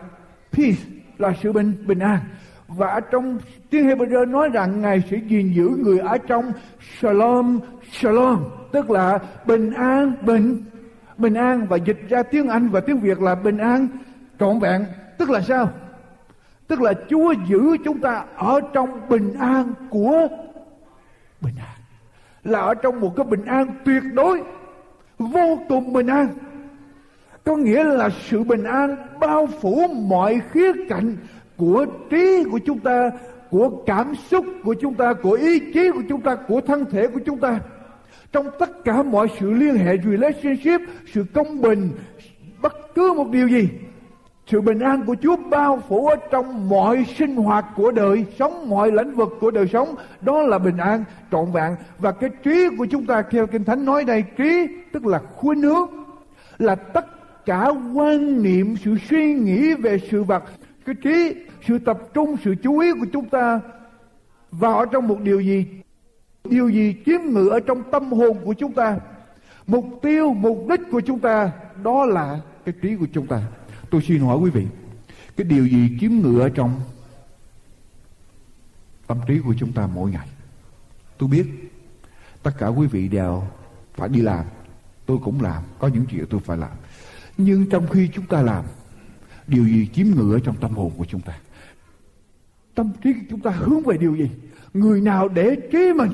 [0.51, 0.81] peace,
[1.17, 2.19] là sự bình bình an
[2.67, 3.37] và ở trong
[3.69, 6.51] tiếng Hebrew nói rằng ngài sẽ gìn giữ người ở trong
[6.99, 7.59] shalom
[7.91, 10.63] shalom, tức là bình an, bình
[11.17, 11.67] bình an.
[11.69, 13.87] Và dịch ra tiếng Anh và tiếng Việt là bình an,
[14.39, 14.85] trọn vẹn.
[15.17, 15.69] Tức là sao?
[16.67, 20.27] Tức là Chúa giữ chúng ta ở trong bình an của
[21.41, 21.77] bình an.
[22.43, 24.43] Là ở trong một cái bình an tuyệt đối,
[25.17, 26.27] vô cùng bình an.
[27.43, 31.15] Có nghĩa là sự bình an bao phủ mọi khía cạnh
[31.57, 33.11] của trí của chúng ta
[33.51, 37.07] của cảm xúc của chúng ta của ý chí của chúng ta của thân thể
[37.07, 37.59] của chúng ta
[38.31, 40.81] trong tất cả mọi sự liên hệ relationship
[41.13, 41.89] sự công bình
[42.61, 43.69] bất cứ một điều gì
[44.47, 48.69] sự bình an của Chúa bao phủ ở trong mọi sinh hoạt của đời sống,
[48.69, 49.95] mọi lĩnh vực của đời sống.
[50.21, 51.75] Đó là bình an trọn vẹn.
[51.99, 55.61] Và cái trí của chúng ta theo Kinh Thánh nói đây, trí tức là khuyên
[55.61, 55.89] hướng.
[56.57, 57.05] Là tất
[57.45, 60.43] cả quan niệm, sự suy nghĩ về sự vật.
[60.85, 61.35] Cái trí,
[61.67, 63.61] sự tập trung, sự chú ý của chúng ta
[64.51, 65.67] vào trong một điều gì?
[66.49, 68.99] Điều gì chiếm ngự ở trong tâm hồn của chúng ta?
[69.67, 71.51] Mục tiêu mục đích của chúng ta
[71.83, 73.41] đó là cái trí của chúng ta.
[73.89, 74.67] Tôi xin hỏi quý vị
[75.37, 76.81] cái điều gì chiếm ngự ở trong
[79.07, 80.27] tâm trí của chúng ta mỗi ngày?
[81.17, 81.45] Tôi biết
[82.43, 83.43] tất cả quý vị đều
[83.93, 84.45] phải đi làm.
[85.05, 86.71] Tôi cũng làm có những chuyện tôi phải làm.
[87.37, 88.65] Nhưng trong khi chúng ta làm
[89.47, 91.33] điều gì chiếm ngự ở trong tâm hồn của chúng ta?
[92.75, 94.31] Tâm trí của chúng ta hướng về điều gì?
[94.73, 96.11] Người nào để trí mình?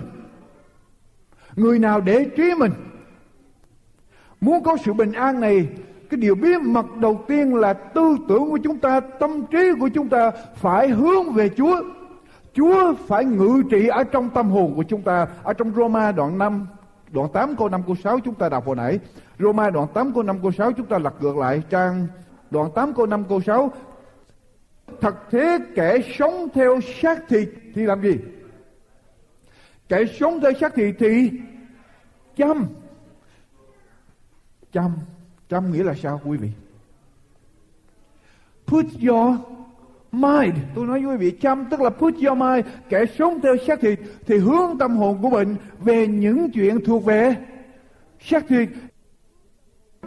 [1.56, 2.72] Người nào để trí mình?
[4.42, 5.68] Muốn có sự bình an này,
[6.10, 9.90] Cái điều bí mật đầu tiên là tư tưởng của chúng ta, Tâm trí của
[9.90, 11.82] chúng ta phải hướng về Chúa.
[12.54, 15.28] Chúa phải ngự trị ở trong tâm hồn của chúng ta.
[15.44, 16.68] Ở trong Roma đoạn 5
[17.12, 19.00] Đoạn 8 câu 5 câu 6 chúng ta đọc hồi nãy.
[19.40, 22.08] Roma đoạn 8 câu 5 câu 6 chúng ta lật ngược lại trang
[22.52, 23.72] Đoạn 8 câu 5 câu 6
[25.02, 28.18] Thật thế kẻ sống theo xác thịt thì làm gì?
[29.92, 31.32] kẻ sống theo xác thịt thì
[32.36, 32.66] chăm.
[34.72, 34.92] Chăm.
[35.50, 36.50] Chăm nghĩa là sao, quý vị?
[38.68, 39.36] Put your
[40.12, 40.56] mind.
[40.76, 42.66] Tôi nói với quý vị, chăm tức là put your mind.
[42.90, 47.06] Kẻ sống theo xác thịt thì hướng tâm hồn của mình về những chuyện thuộc
[47.06, 47.36] về
[48.20, 48.70] xác thịt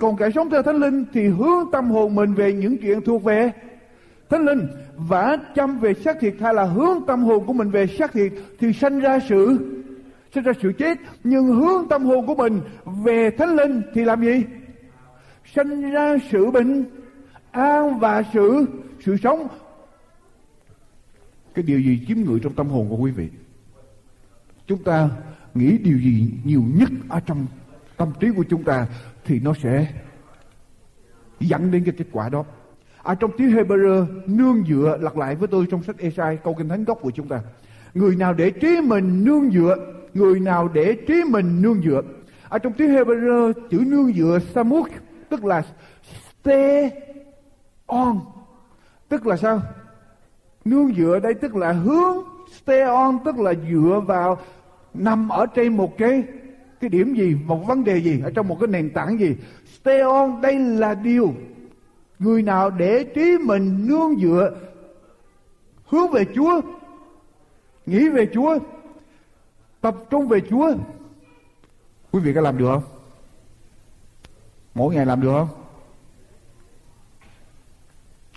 [0.01, 3.25] còn kẻ sống theo thánh linh thì hướng tâm hồn mình về những chuyện thuộc
[3.25, 3.53] về
[4.31, 4.67] thánh linh.
[4.97, 8.33] Và chăm về xác thịt hay là hướng tâm hồn của mình về xác thịt
[8.59, 9.59] thì sanh ra sự
[10.35, 10.99] sinh ra sự chết.
[11.25, 14.45] Nhưng hướng tâm hồn của mình về thánh linh thì làm gì?
[15.55, 16.85] Sinh ra sự bình
[17.51, 18.67] an và sự
[19.05, 19.49] sự sống.
[21.55, 23.29] Cái điều gì chiếm ngự trong tâm hồn của quý vị?
[24.67, 25.09] Chúng ta
[25.55, 27.47] nghĩ điều gì nhiều nhất ở trong
[27.97, 28.87] tâm trí của chúng ta?
[29.25, 29.87] Thì nó sẽ
[31.41, 32.45] dẫn đến cái kết quả đó.
[33.03, 36.69] À trong tiếng Hebrew, nương dựa lặp lại với tôi trong sách Esai, câu kinh
[36.69, 37.41] thánh gốc của chúng ta.
[37.95, 39.77] Người nào để trí mình nương dựa,
[40.15, 42.03] người nào để trí mình nương dựa.
[42.49, 44.89] À trong tiếng Hebrew, chữ nương dựa samuk
[45.29, 45.63] tức là
[46.43, 46.91] stay
[47.87, 48.21] on.
[49.09, 49.63] Tức là sao?
[50.65, 52.17] Nương dựa đây tức là hướng,
[52.63, 54.39] stay on, tức là dựa vào,
[54.95, 56.23] nằm ở trên một cái
[56.85, 59.37] cái điểm gì một vấn đề gì ở trong một cái nền tảng gì.
[59.81, 61.35] Stay on đây là điều
[62.19, 64.51] người nào để trí mình nương dựa
[65.87, 66.61] hướng về Chúa
[67.87, 68.59] nghĩ về Chúa
[69.81, 70.75] tập trung về Chúa.
[72.11, 72.83] Quý vị có làm được không?
[74.75, 75.49] Mỗi ngày làm được không?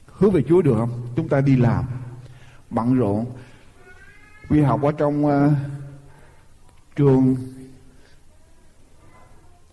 [0.06, 1.08] Hướng về Chúa được không?
[1.16, 1.86] Chúng ta đi làm.
[2.70, 3.26] Bận rộn.
[4.50, 5.52] Quy học ở trong uh,
[6.96, 7.36] trường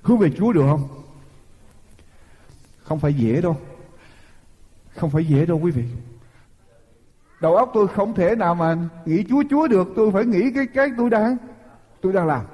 [0.04, 0.88] hướng về Chúa được không?
[2.82, 3.56] Không phải dễ đâu.
[4.96, 5.84] Không phải dễ đâu quý vị.
[7.40, 10.66] Đầu óc tôi không thể nào mà nghĩ Chúa Chúa được, tôi phải nghĩ cái
[10.74, 11.36] cái tôi đang
[12.00, 12.44] tôi đang làm.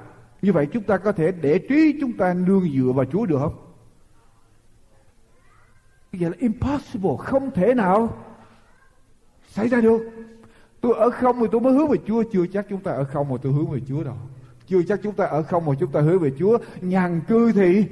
[0.41, 3.39] Như vậy chúng ta có thể để trí chúng ta nương dựa vào Chúa được
[3.39, 3.57] không?
[6.11, 8.17] vậy là impossible, không thể nào
[9.47, 10.01] xảy ra được.
[10.81, 13.29] Tôi ở không thì tôi mới hướng về Chúa, chưa chắc chúng ta ở không
[13.29, 14.15] mà tôi hướng về Chúa đâu.
[14.71, 16.57] Chưa chắc chúng ta ở không mà chúng ta hướng về Chúa.
[16.81, 17.85] Nhàn cư thì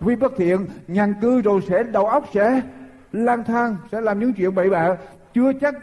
[0.00, 2.60] vì bất thiện, nhàn cư rồi sẽ đầu óc sẽ
[3.12, 4.96] lang thang, sẽ làm những chuyện bậy bạ.
[5.34, 5.74] Chưa chắc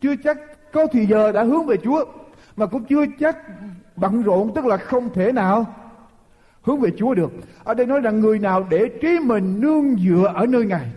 [0.00, 0.38] chưa chắc
[0.72, 2.04] có thì giờ đã hướng về Chúa
[2.56, 3.36] mà cũng chưa chắc
[3.96, 5.66] bận rộn tức là không thể nào
[6.62, 7.32] hướng về Chúa được.
[7.64, 10.90] Ở đây nói rằng người nào để trí mình nương dựa ở nơi Ngài.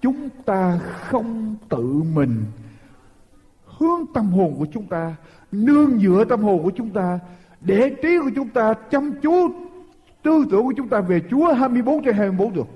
[0.00, 2.44] Chúng ta không tự mình
[3.78, 5.14] hướng tâm hồn của chúng ta,
[5.64, 7.18] nương dựa tâm hồn của chúng ta,
[7.60, 9.48] để trí của chúng ta chăm chú
[10.22, 12.66] tư tưởng của chúng ta về Chúa 24 trên 24 được.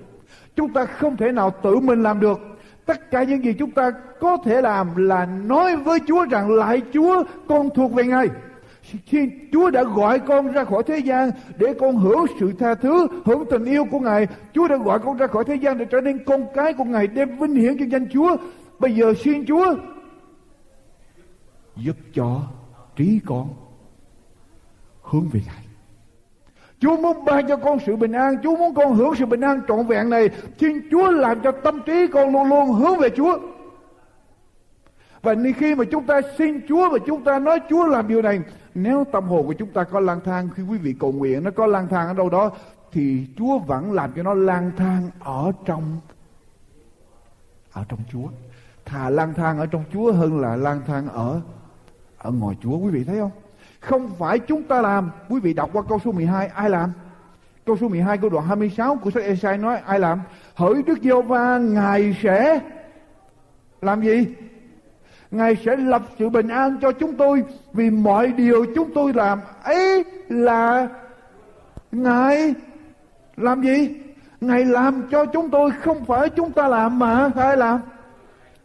[0.56, 2.40] Chúng ta không thể nào tự mình làm được.
[2.86, 3.90] Tất cả những gì chúng ta
[4.20, 8.28] có thể làm là nói với Chúa rằng lại Chúa con thuộc về Ngài.
[8.82, 13.06] Khi Chúa đã gọi con ra khỏi thế gian để con hưởng sự tha thứ,
[13.24, 14.26] hưởng tình yêu của Ngài.
[14.54, 17.06] Chúa đã gọi con ra khỏi thế gian để trở nên con cái của Ngài
[17.06, 18.36] đem vinh hiển cho danh Chúa.
[18.78, 19.74] Bây giờ xin Chúa
[21.76, 22.40] giúp cho
[23.00, 23.48] trí con
[25.02, 25.64] hướng về Ngài.
[26.80, 29.60] Chúa muốn ban cho con sự bình an, Chúa muốn con hưởng sự bình an
[29.68, 30.30] trọn vẹn này.
[30.58, 33.38] Xin Chúa làm cho tâm trí con luôn luôn hướng về Chúa.
[35.22, 38.40] Và khi mà chúng ta xin Chúa và chúng ta nói Chúa làm điều này,
[38.74, 41.50] nếu tâm hồn của chúng ta có lang thang khi quý vị cầu nguyện nó
[41.50, 42.50] có lang thang ở đâu đó
[42.92, 46.00] thì Chúa vẫn làm cho nó lang thang ở trong
[47.72, 48.28] ở trong Chúa.
[48.84, 51.40] Thà lang thang ở trong Chúa hơn là lang thang ở
[52.22, 53.30] ở ngoài Chúa quý vị thấy không?
[53.80, 56.92] Không phải chúng ta làm, quý vị đọc qua câu số 12 ai làm?
[57.66, 60.20] Câu số 12 câu đoạn 26 của sách Esai nói ai làm?
[60.54, 62.60] Hỡi Đức Giêsu va Ngài sẽ
[63.82, 64.26] làm gì?
[65.30, 69.40] Ngài sẽ lập sự bình an cho chúng tôi vì mọi điều chúng tôi làm
[69.62, 70.88] ấy là
[71.92, 72.54] Ngài
[73.36, 73.96] làm gì?
[74.40, 77.80] Ngài làm cho chúng tôi không phải chúng ta làm mà ai làm?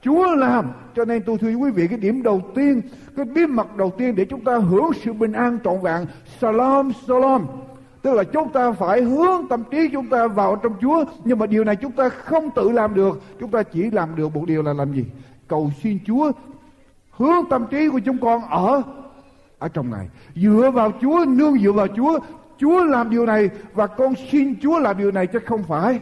[0.02, 0.72] Chúa làm.
[0.96, 2.82] Cho nên tôi thưa quý vị cái điểm đầu tiên,
[3.16, 6.06] cái bí mật đầu tiên để chúng ta hưởng sự bình an trọn vẹn.
[6.40, 7.46] Salam, salam.
[8.02, 11.06] Tức là chúng ta phải hướng tâm trí chúng ta vào trong Chúa.
[11.24, 13.22] Nhưng mà điều này chúng ta không tự làm được.
[13.40, 15.06] Chúng ta chỉ làm được một điều là làm gì?
[15.48, 16.32] Cầu xin Chúa
[17.18, 18.82] hướng tâm trí của chúng con ở
[19.60, 22.20] ở trong này dựa vào Chúa nương dựa vào Chúa
[22.58, 26.00] Chúa làm điều này và con xin Chúa làm điều này chứ không phải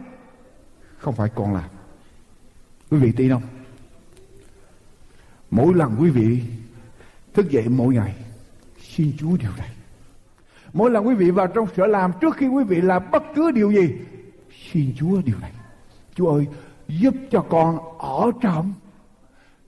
[0.98, 1.68] không phải con làm
[2.90, 3.42] quý vị tin không
[5.50, 6.40] mỗi lần quý vị
[7.34, 8.14] thức dậy mỗi ngày
[8.80, 9.68] xin Chúa điều này
[10.72, 13.50] mỗi lần quý vị vào trong sở làm trước khi quý vị làm bất cứ
[13.50, 13.94] điều gì
[14.72, 15.52] xin Chúa điều này
[16.14, 16.46] Chúa ơi
[16.88, 18.72] giúp cho con ở trong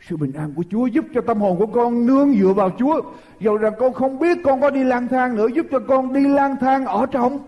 [0.08, 3.00] sự bình an của Chúa giúp cho tâm hồn của con nương dựa vào Chúa.
[3.40, 6.28] Dầu rằng con không biết con có đi lang thang nữa giúp cho con đi
[6.28, 7.38] lang thang ở trong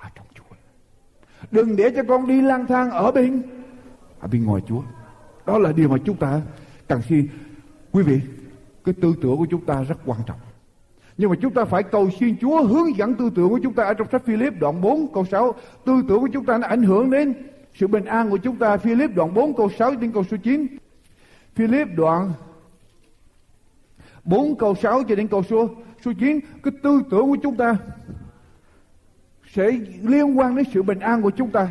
[0.00, 0.56] ở trong Chúa.
[1.50, 3.42] Đừng để cho con đi lang thang ở bên
[4.20, 4.82] ở bên ngoài Chúa.
[5.46, 6.40] Đó là điều mà chúng ta
[6.88, 7.28] cần xin.
[7.92, 8.20] Quý vị,
[8.84, 10.38] cái tư tưởng của chúng ta rất quan trọng.
[11.18, 13.84] Nhưng mà chúng ta phải cầu xin Chúa hướng dẫn tư tưởng của chúng ta
[13.84, 15.54] ở trong sách Philip đoạn 4 câu 6.
[15.84, 17.34] Tư tưởng của chúng ta nó ảnh hưởng đến
[17.74, 18.76] sự bình an của chúng ta.
[18.76, 20.66] Philip đoạn 4 câu 6 đến câu số 9.
[21.54, 22.32] Philip đoạn
[24.24, 25.68] 4 câu 6 cho đến câu số
[26.04, 27.76] số 9 cái tư tưởng của chúng ta
[29.52, 29.70] sẽ
[30.02, 31.68] liên quan đến sự bình an của chúng ta.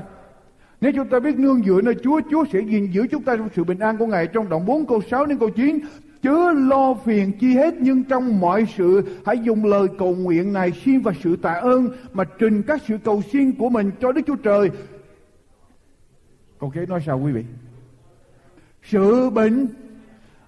[0.82, 3.50] Nếu chúng ta biết nương dựa nơi Chúa, Chúa sẽ gìn giữ chúng ta trong
[3.56, 5.80] sự bình an của Ngài trong đoạn 4 câu 6 đến câu 9.
[6.22, 10.72] Chớ lo phiền chi hết, nhưng trong mọi sự, hãy dùng lời cầu nguyện này
[10.86, 14.22] xin và sự tạ ơn mà trình các sự cầu xin của mình cho Đức
[14.28, 14.70] Chúa Trời.
[16.60, 17.44] Câu kế nói sao quý vị?
[18.84, 19.68] sự bình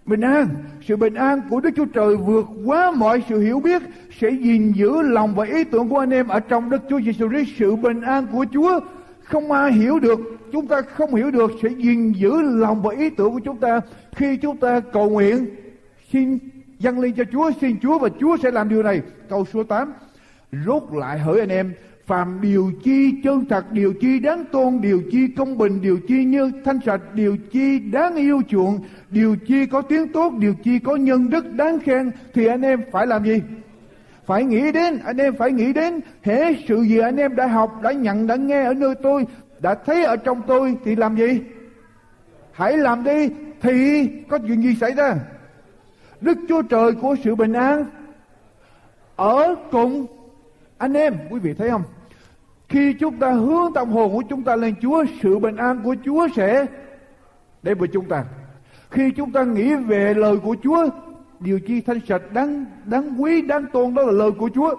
[0.05, 0.47] bình an
[0.81, 3.81] sự bình an của đức chúa trời vượt quá mọi sự hiểu biết,
[4.19, 7.29] sẽ gìn giữ lòng và ý tưởng của anh em ở trong đức chúa giêsu
[7.29, 8.79] christ sự bình an của chúa,
[9.23, 10.19] không ai hiểu được,
[10.51, 13.81] chúng ta không hiểu được, sẽ gìn giữ lòng và ý tưởng của chúng ta
[14.15, 15.45] khi chúng ta cầu nguyện
[16.13, 16.39] xin
[16.79, 19.01] dâng lên cho chúa, xin chúa và chúa sẽ làm điều này.
[19.29, 19.93] Câu số 8
[20.65, 21.73] rốt lại hỡi anh em,
[22.05, 26.25] phàm điều chi chân thật, điều chi đáng tôn, điều chi công bình, điều chi
[26.25, 30.79] như thanh sạch, điều chi đáng yêu chuộng, điều chi có tiếng tốt, điều chi
[30.79, 33.41] có nhân đức đáng khen, thì anh em phải làm gì?
[34.25, 37.79] Phải nghĩ đến, anh em phải nghĩ đến, hễ sự gì anh em đã học,
[37.83, 39.25] đã nhận, đã nghe ở nơi tôi,
[39.59, 41.41] đã thấy ở trong tôi thì làm gì?
[42.51, 43.29] Hãy làm đi,
[43.61, 45.15] thì có chuyện gì xảy ra?
[46.23, 47.85] Đức chúa trời của sự bình an
[49.15, 50.05] ở cùng
[50.77, 51.17] anh em.
[51.29, 51.83] Quý vị thấy không?
[52.69, 55.95] Khi chúng ta hướng tâm hồn của chúng ta lên chúa, sự bình an của
[56.05, 56.65] chúa sẽ
[57.63, 58.25] đến với chúng ta.
[58.91, 60.89] Khi chúng ta nghĩ về lời của chúa,
[61.39, 64.75] điều chi thanh sạch, đáng đáng quý, đáng tôn, đó là lời của chúa.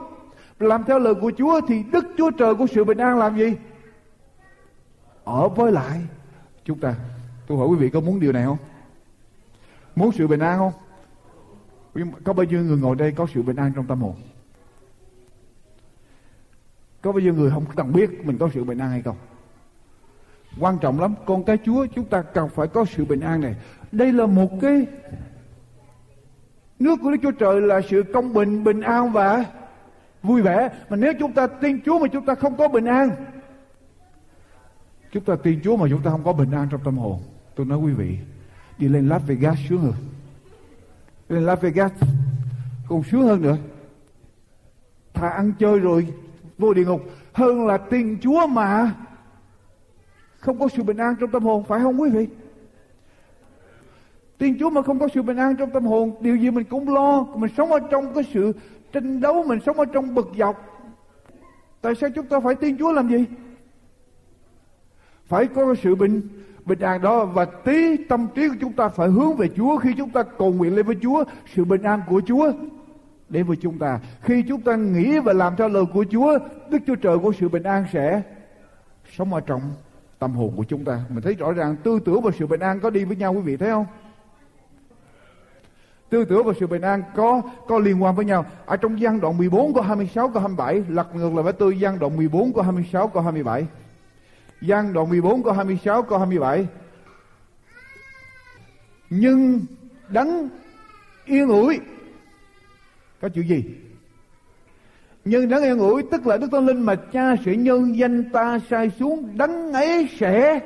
[0.59, 3.57] Làm theo lời của chúa thì đức chúa trời của sự bình an làm gì?
[5.25, 6.01] Ở với lại
[6.65, 6.95] chúng ta.
[7.47, 8.59] Tôi hỏi quý vị có muốn điều này không?
[9.97, 10.73] Muốn sự bình an không?
[12.25, 14.15] Có bao nhiêu người ngồi đây có sự bình an trong tâm hồn?
[17.03, 19.17] Có bao nhiêu người không cần biết mình có sự bình an hay không?
[20.61, 23.57] Quan trọng lắm, con cái chúa, chúng ta cần phải có sự bình an này.
[23.93, 24.87] Đây là một cái
[26.79, 29.45] nước của đức chúa trời là sự công bình bình an và
[30.23, 30.69] vui vẻ.
[30.89, 33.11] Mà nếu chúng ta tin chúa mà chúng ta không có bình an,
[35.13, 37.21] chúng ta tin chúa mà chúng ta không có bình an trong tâm hồn.
[37.55, 38.19] Tôi nói quý vị,
[38.79, 39.95] đi lên Las Vegas sướng hơn
[41.29, 41.93] lên Las Vegas.
[42.89, 43.57] Còn sướng hơn nữa.
[45.15, 46.07] Thà ăn chơi rồi,
[46.59, 47.01] vô địa ngục,
[47.33, 48.95] hơn là tin Chúa mà.
[50.39, 52.29] Không có sự bình an trong tâm hồn, phải không quý vị?
[54.39, 56.95] Tin Chúa mà không có sự bình an trong tâm hồn, điều gì mình cũng
[56.95, 57.27] lo.
[57.35, 58.53] Mình sống ở trong cái sự
[58.93, 60.85] tranh đấu, mình sống ở trong bực dọc.
[61.81, 63.25] Tại sao chúng ta phải tin Chúa làm gì?
[65.27, 66.29] Phải có sự bình
[66.67, 69.77] bình an đó và tí tâm trí của chúng ta phải hướng về Chúa.
[69.77, 72.53] Khi chúng ta cầu nguyện lên với Chúa, sự bình an của Chúa
[73.29, 74.01] đến với chúng ta.
[74.21, 76.39] Khi chúng ta nghĩ và làm theo lời của Chúa,
[76.71, 78.23] Đức Chúa Trời của sự bình an sẽ
[79.17, 79.61] sống ở trong
[80.19, 81.01] tâm hồn của chúng ta.
[81.09, 83.41] Mình thấy rõ ràng tư tưởng và sự bình an có đi với nhau, quý
[83.41, 83.87] vị thấy không?
[86.11, 88.47] Tư tưởng và sự bình an có có liên quan với nhau.
[88.67, 91.99] Ở trong gian đoạn 14 câu 26 câu 27 lật ngược lại với tôi gian
[91.99, 93.67] đoạn 14 câu 26 câu 27
[94.61, 96.67] gian đoạn 14 câu 26 câu 27
[99.11, 99.61] nhưng
[100.09, 100.49] đấng
[101.25, 101.81] yên ủi,
[103.21, 103.65] có chữ gì?
[105.25, 108.59] Nhưng đấng yên ủi tức là đức thánh linh mà cha sẽ nhân danh ta
[108.71, 110.61] sai xuống, đấng ấy sẽ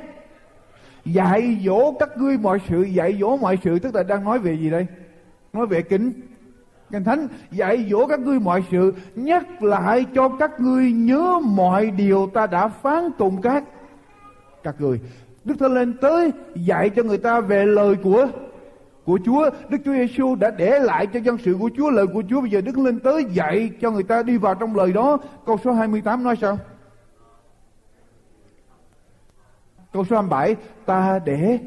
[1.05, 3.79] dạy dỗ các ngươi mọi sự, dạy dỗ mọi sự.
[3.79, 4.87] Tức là đang nói về gì đây?
[5.53, 6.11] Nói về kính.
[6.91, 11.91] Kinh thánh, dạy dỗ các ngươi mọi sự, nhắc lại cho các ngươi nhớ mọi
[11.91, 13.63] điều ta đã phán tùng các
[14.63, 14.99] các người
[15.45, 18.27] đức thánh linh tới dạy cho người ta về lời của
[19.09, 19.49] của Chúa.
[19.69, 22.41] Đức Chúa Giêsu đã để lại cho dân sự của Chúa lời của Chúa.
[22.41, 25.17] Bây giờ Đức Linh tới dạy cho người ta đi vào trong lời đó.
[25.45, 26.57] Câu số 28 nói sao?
[29.93, 30.55] Câu số 27
[30.85, 31.59] ta để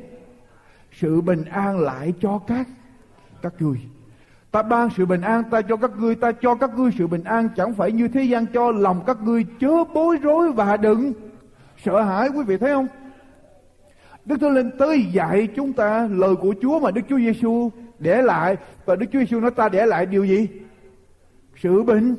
[0.93, 2.67] sự bình an lại cho các
[3.43, 3.77] các ngươi.
[4.51, 7.25] Ta ban sự bình an ta cho các ngươi, ta cho các ngươi sự bình
[7.25, 11.13] an chẳng phải như thế gian cho lòng các ngươi chớ bối rối và đừng
[11.85, 12.89] sợ hãi quý vị thấy không?
[14.25, 18.23] Đức Thánh Linh tới dạy chúng ta lời của Chúa mà Đức Chúa Giêsu để
[18.23, 20.49] lại và Đức Chúa Giêsu nói ta để lại điều gì?
[21.63, 22.15] Sự bình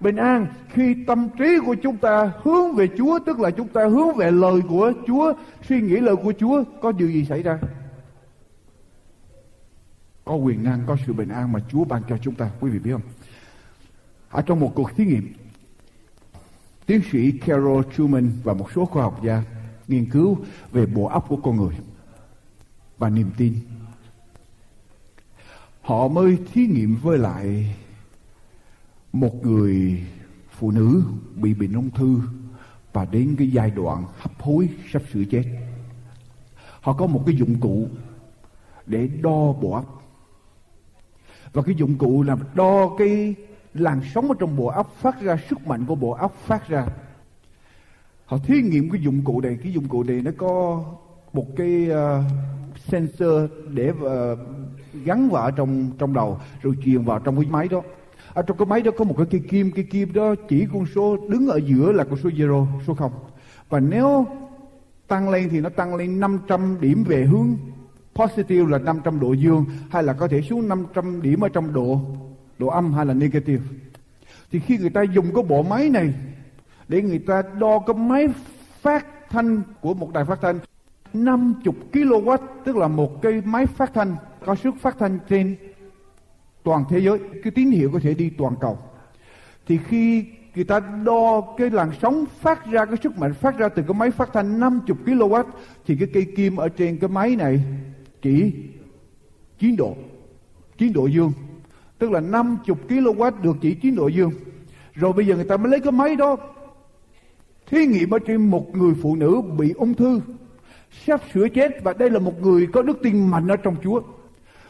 [0.00, 3.86] bình an khi tâm trí của chúng ta hướng về Chúa tức là chúng ta
[3.86, 5.32] hướng về lời của Chúa,
[5.68, 7.58] suy nghĩ lời của Chúa có điều gì xảy ra?
[10.24, 12.78] Có quyền năng, có sự bình an mà Chúa ban cho chúng ta, quý vị
[12.78, 13.02] biết không?
[14.30, 15.32] Ở trong một cuộc thí nghiệm,
[16.88, 19.42] tiến sĩ Carol Truman và một số khoa học gia
[19.88, 20.38] nghiên cứu
[20.72, 21.74] về bộ óc của con người.
[22.98, 23.54] Và niềm tin.
[25.80, 27.76] Họ mới thí nghiệm với lại
[29.12, 30.04] một người
[30.50, 31.02] phụ nữ
[31.34, 32.20] bị bệnh ung thư
[32.92, 35.44] và đến cái giai đoạn hấp hối sắp sửa chết.
[36.80, 37.88] Họ có một cái dụng cụ
[38.86, 40.02] để đo bộ óc.
[41.52, 43.34] Và cái dụng cụ là đo cái
[43.74, 46.86] làn sóng ở trong bộ óc phát ra sức mạnh của bộ óc phát ra.
[48.26, 49.58] Họ thí nghiệm cái dụng cụ này.
[49.62, 50.84] Cái dụng cụ này nó có
[51.32, 52.24] một cái uh,
[52.88, 54.38] sensor để uh,
[55.04, 57.82] gắn vào trong trong đầu rồi truyền vào trong cái máy đó.
[58.34, 59.70] Ở trong cái máy đó có một cái cây kim.
[59.70, 63.12] Cái kim đó chỉ con số đứng ở giữa là con số zero số không.
[63.68, 64.26] Và nếu
[65.08, 67.56] tăng lên thì nó tăng lên 500 điểm về hướng
[68.14, 72.00] positive là 500 độ dương hay là có thể xuống 500 điểm ở trong độ
[72.58, 73.64] độ âm hay là negative?
[74.50, 76.14] Thì khi người ta dùng cái bộ máy này
[76.88, 78.28] để người ta đo cái máy
[78.80, 80.58] phát thanh của một đài phát thanh
[81.14, 85.56] 50 kW tức là một cái máy phát thanh, có sức phát thanh trên
[86.62, 88.78] toàn thế giới, cái tín hiệu có thể đi toàn cầu.
[89.66, 93.68] Thì khi người ta đo cái làn sóng phát ra, cái sức mạnh phát ra
[93.68, 95.44] từ cái máy phát thanh 50 kW
[95.86, 97.62] thì cái cây kim ở trên cái máy này
[98.22, 98.52] chỉ
[99.58, 99.96] 9 độ
[100.78, 101.32] 9 độ dương
[101.98, 104.32] tức là 50 kW được chỉ chín độ dương.
[104.94, 106.36] Rồi bây giờ người ta mới lấy cái máy đó.
[107.66, 110.20] Thí nghiệm ở trên một người phụ nữ bị ung thư,
[111.06, 114.00] sắp sửa chết và đây là một người có đức tin mạnh ở trong Chúa.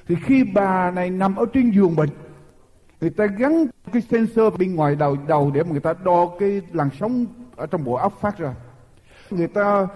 [0.08, 2.10] Thì khi bà này nằm ở trên giường bệnh,
[3.00, 6.62] người ta gắn cái sensor bên ngoài đầu đầu để mà người ta đo cái
[6.72, 7.26] làn sóng
[7.56, 8.54] ở trong bộ óc phát ra.
[9.30, 9.88] Người ta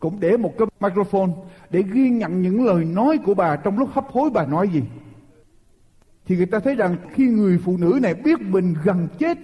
[0.00, 1.30] cũng để một cái microphone
[1.70, 4.82] để ghi nhận những lời nói của bà trong lúc hấp hối bà nói gì
[6.26, 9.38] thì người ta thấy rằng khi người phụ nữ này biết mình gần chết,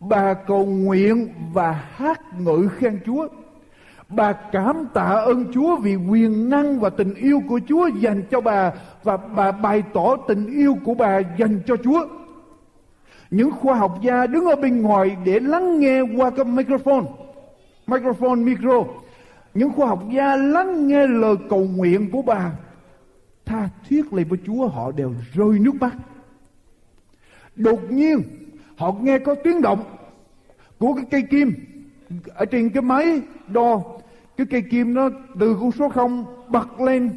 [0.00, 3.28] bà cầu nguyện và hát ngợi khen Chúa.
[4.08, 8.40] Bà cảm tạ ơn Chúa vì quyền năng và tình yêu của Chúa dành cho
[8.40, 8.72] bà
[9.04, 12.06] và bà bày tỏ tình yêu của bà dành cho Chúa.
[13.30, 17.04] Những khoa học gia đứng ở bên ngoài để lắng nghe qua cái microphone.
[17.86, 18.84] Microphone micro.
[19.54, 22.52] Những khoa học gia lắng nghe lời cầu nguyện của bà
[23.48, 25.92] tha thiết lên với Chúa, họ đều rơi nước mắt.
[27.56, 28.22] Đột nhiên,
[28.76, 29.84] họ nghe có tiếng động
[30.78, 31.54] của cái cây kim
[32.34, 33.82] ở trên cái máy đo.
[34.36, 35.08] Cái cây kim nó
[35.40, 37.10] từ con số 0 bật lên,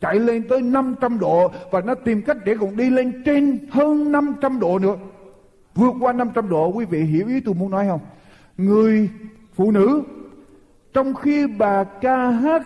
[0.00, 4.12] chạy lên tới 500 độ và nó tìm cách để còn đi lên trên hơn
[4.12, 4.96] 500 độ nữa.
[5.74, 8.00] Vượt qua 500 độ, quý vị hiểu ý tôi muốn nói không?
[8.58, 9.10] Người
[9.54, 10.02] phụ nữ,
[10.92, 12.62] trong khi bà ca hát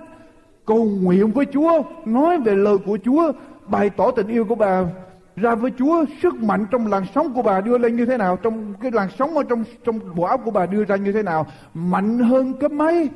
[0.68, 3.32] cầu nguyện với Chúa, nói về lời của Chúa,
[3.66, 4.84] bày tỏ tình yêu của bà,
[5.36, 8.36] ra với Chúa, sức mạnh trong làn sóng của bà đưa lên như thế nào,
[8.36, 11.22] trong cái làn sóng ở trong trong bộ óc của bà đưa ra như thế
[11.22, 11.46] nào.
[11.74, 13.08] Mạnh hơn cái máy.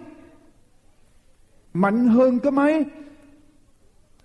[1.75, 2.85] Mạnh hơn cái máy.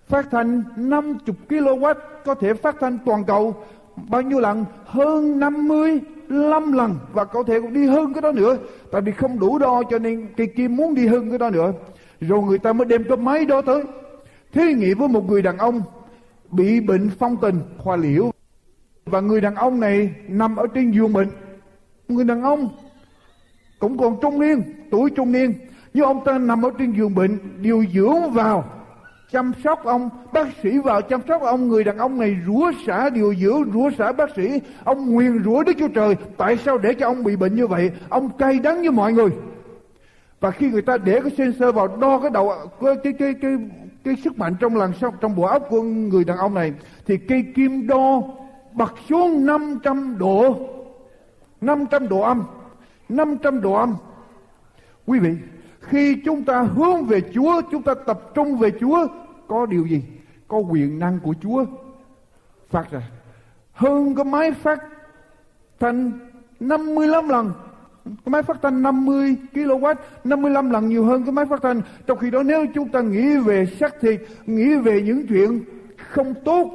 [0.08, 3.54] Phát thanh 50 kW có thể phát thanh toàn cầu.
[3.96, 4.64] Bao nhiêu lần?
[4.84, 6.94] Hơn 55 lần.
[7.12, 8.56] Và có thể còn đi hơn cái đó nữa.
[8.92, 11.72] Tại vì không đủ đo cho nên cây kim muốn đi hơn cái đó nữa
[12.20, 13.82] rồi người ta mới đem cái máy đó tới.
[14.52, 15.82] Thí nghiệm với một người đàn ông
[16.50, 18.30] bị bệnh phong tình, khoa liễu.
[19.04, 21.28] Và người đàn ông này nằm ở trên giường bệnh.
[22.08, 22.68] Người đàn ông
[23.78, 25.54] cũng còn trung niên, tuổi trung niên.
[25.94, 28.64] Nhưng ông ta nằm ở trên giường bệnh, điều dưỡng vào,
[29.32, 30.10] chăm sóc ông.
[30.32, 33.90] Bác sĩ vào chăm sóc ông, người đàn ông này rủa xả điều dưỡng, rủa
[33.98, 34.60] xả bác sĩ.
[34.84, 37.90] Ông nguyền rủa đức chúa trời, tại sao để cho ông bị bệnh như vậy?
[38.08, 39.30] Ông cay đắng như mọi người
[40.40, 43.56] và khi người ta để cái sensor vào đo cái đầu cái cái cái cái,
[44.04, 46.72] cái sức mạnh trong làn sóng trong bộ óc của người đàn ông này
[47.06, 48.22] thì cây kim đo
[48.72, 50.68] bật xuống 500 độ
[51.60, 52.44] 500 độ âm
[53.08, 53.96] 500 độ âm.
[55.06, 55.36] Quý vị
[55.80, 59.06] khi chúng ta hướng về Chúa chúng ta tập trung về Chúa
[59.48, 60.02] có điều gì?
[60.48, 61.64] Có quyền năng của Chúa
[62.70, 63.02] phát ra.
[63.72, 64.78] Hơn cái máy phát
[65.80, 66.12] thành
[66.60, 67.52] 55 lần
[68.04, 69.94] cái máy phát thanh 50 kW
[70.24, 71.82] 55 lần nhiều hơn cái máy phát thanh.
[72.06, 75.60] Trong khi đó, nếu chúng ta nghĩ về xác thịt, nghĩ về những chuyện
[75.96, 76.70] không tốt,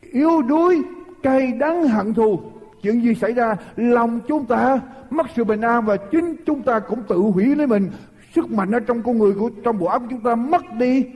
[0.00, 0.82] yếu đuối,
[1.22, 2.40] cay đắng, hận thù,
[2.82, 6.78] chuyện gì xảy ra, lòng chúng ta mất sự bình an và chính chúng ta
[6.78, 7.90] cũng tự hủy lấy mình.
[8.34, 11.06] Sức mạnh ở trong con người của, trong bộ óc chúng ta mất đi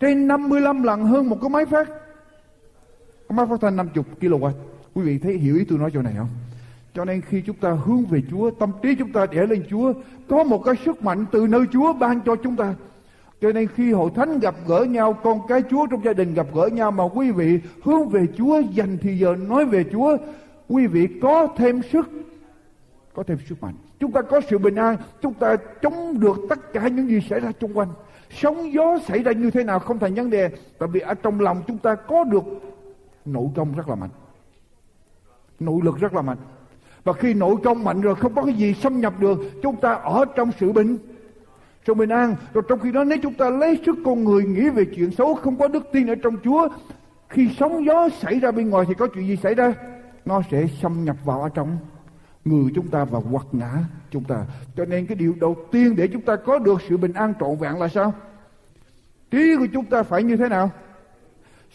[0.00, 1.88] trên 55 lần hơn một cái máy phát,
[3.28, 4.50] cái máy phát thanh 50 kW
[4.94, 6.28] quý vị thấy hiểu ý tôi nói chỗ này không?
[6.94, 9.92] Cho nên khi chúng ta hướng về Chúa, tâm trí chúng ta để lên Chúa,
[10.28, 12.74] có một cái sức mạnh từ nơi Chúa ban cho chúng ta.
[13.40, 16.46] Cho nên khi hội thánh gặp gỡ nhau, con cái Chúa trong gia đình gặp
[16.54, 20.16] gỡ nhau mà quý vị hướng về Chúa, dành thì giờ nói về Chúa,
[20.68, 22.10] quý vị có thêm sức,
[23.14, 23.74] có thêm sức mạnh.
[24.00, 27.40] Chúng ta có sự bình an, chúng ta chống được tất cả những gì xảy
[27.40, 27.88] ra xung quanh.
[28.30, 31.40] Sóng gió xảy ra như thế nào không thành vấn đề, tại vì ở trong
[31.40, 32.44] lòng chúng ta có được
[33.24, 34.10] nội công rất là mạnh.
[35.60, 36.38] Nội lực rất là mạnh
[37.04, 39.92] và khi nội công mạnh rồi, không có cái gì xâm nhập được, chúng ta
[39.92, 40.98] ở trong sự bình.
[41.86, 42.36] Sự bình an.
[42.52, 45.34] Rồi trong khi đó, nếu chúng ta lấy sức con người nghĩ về chuyện xấu,
[45.34, 46.68] không có đức tin ở trong Chúa,
[47.28, 49.74] khi sóng gió xảy ra bên ngoài thì có chuyện gì xảy ra?
[50.24, 51.78] Nó sẽ xâm nhập vào ở trong.
[52.44, 53.70] Người chúng ta và quật ngã
[54.10, 54.44] chúng ta.
[54.76, 57.56] Cho nên cái điều đầu tiên để chúng ta có được sự bình an trọn
[57.56, 58.14] vẹn là sao?
[59.30, 60.70] Trí của chúng ta phải như thế nào?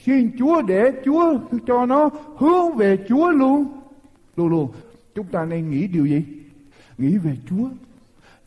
[0.05, 3.65] Xin Chúa để Chúa cho nó hướng về Chúa luôn.
[4.35, 4.71] Luôn luôn
[5.17, 6.23] chúng ta nên nghĩ điều gì?
[6.97, 7.69] Nghĩ về Chúa.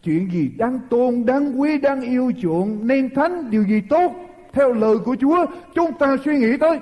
[0.02, 4.12] Chuyện gì đáng tôn đáng quý đáng yêu chuộng nên thánh điều gì tốt?
[4.52, 6.78] Theo lời của Chúa chúng ta suy nghĩ tới.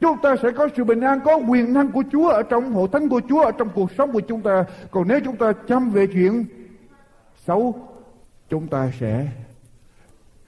[0.00, 2.88] Chúng ta sẽ có sự bình an, có quyền năng của Chúa ở trong hội
[2.92, 4.64] thánh của Chúa, ở trong cuộc sống của chúng ta.
[4.90, 6.44] Còn nếu chúng ta chăm về chuyện
[7.46, 7.74] xấu,
[8.48, 9.26] chúng ta sẽ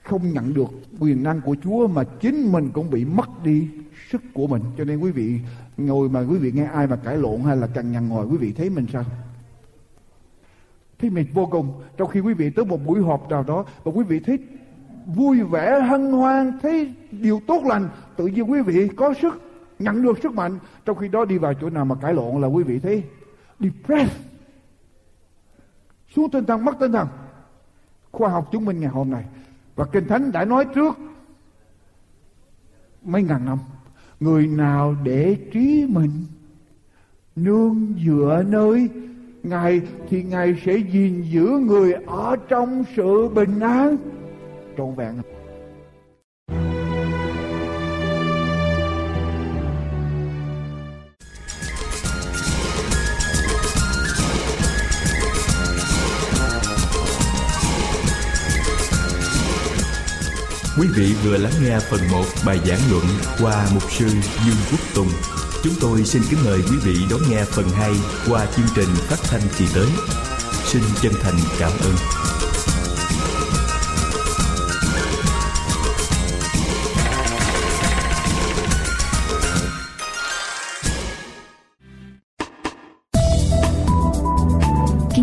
[0.08, 0.68] không nhận được
[1.00, 3.68] quyền năng của Chúa mà chính mình cũng bị mất đi
[4.10, 4.62] sức của mình.
[4.78, 5.40] Cho nên quý vị
[5.76, 8.36] ngồi mà quý vị nghe ai mà cãi lộn hay là cằn nhằn ngồi, quý
[8.36, 9.04] vị thấy mình sao?
[10.98, 11.72] Thấy mình vô cùng.
[11.96, 14.38] Trong khi quý vị tới một buổi họp nào đó và quý vị thấy
[15.16, 19.42] vui vẻ hân hoan thấy điều tốt lành tự nhiên quý vị có sức
[19.78, 22.48] nhận được sức mạnh trong khi đó đi vào chỗ nào mà cãi lộn là
[22.48, 23.02] quý vị thấy
[23.60, 24.20] depressed
[26.16, 27.08] xuống tinh thần mất tinh thần
[28.12, 29.24] khoa học chứng minh ngày hôm nay
[29.78, 30.98] và kinh thánh đã nói trước
[33.02, 33.58] mấy ngàn năm,
[34.20, 36.10] người nào để trí mình
[37.36, 38.88] nương dựa nơi
[39.42, 43.96] ngài thì ngài sẽ gìn giữ người ở trong sự bình an,
[44.76, 45.14] trọn vẹn.
[60.80, 63.04] Quý vị vừa lắng nghe phần 1 bài giảng luận
[63.40, 64.06] qua mục sư
[64.46, 65.08] Dương Quốc Tùng.
[65.62, 67.92] Chúng tôi xin kính mời quý vị đón nghe phần 2
[68.28, 69.86] qua chương trình phát thanh kỳ tới.
[70.64, 72.17] Xin chân thành cảm ơn.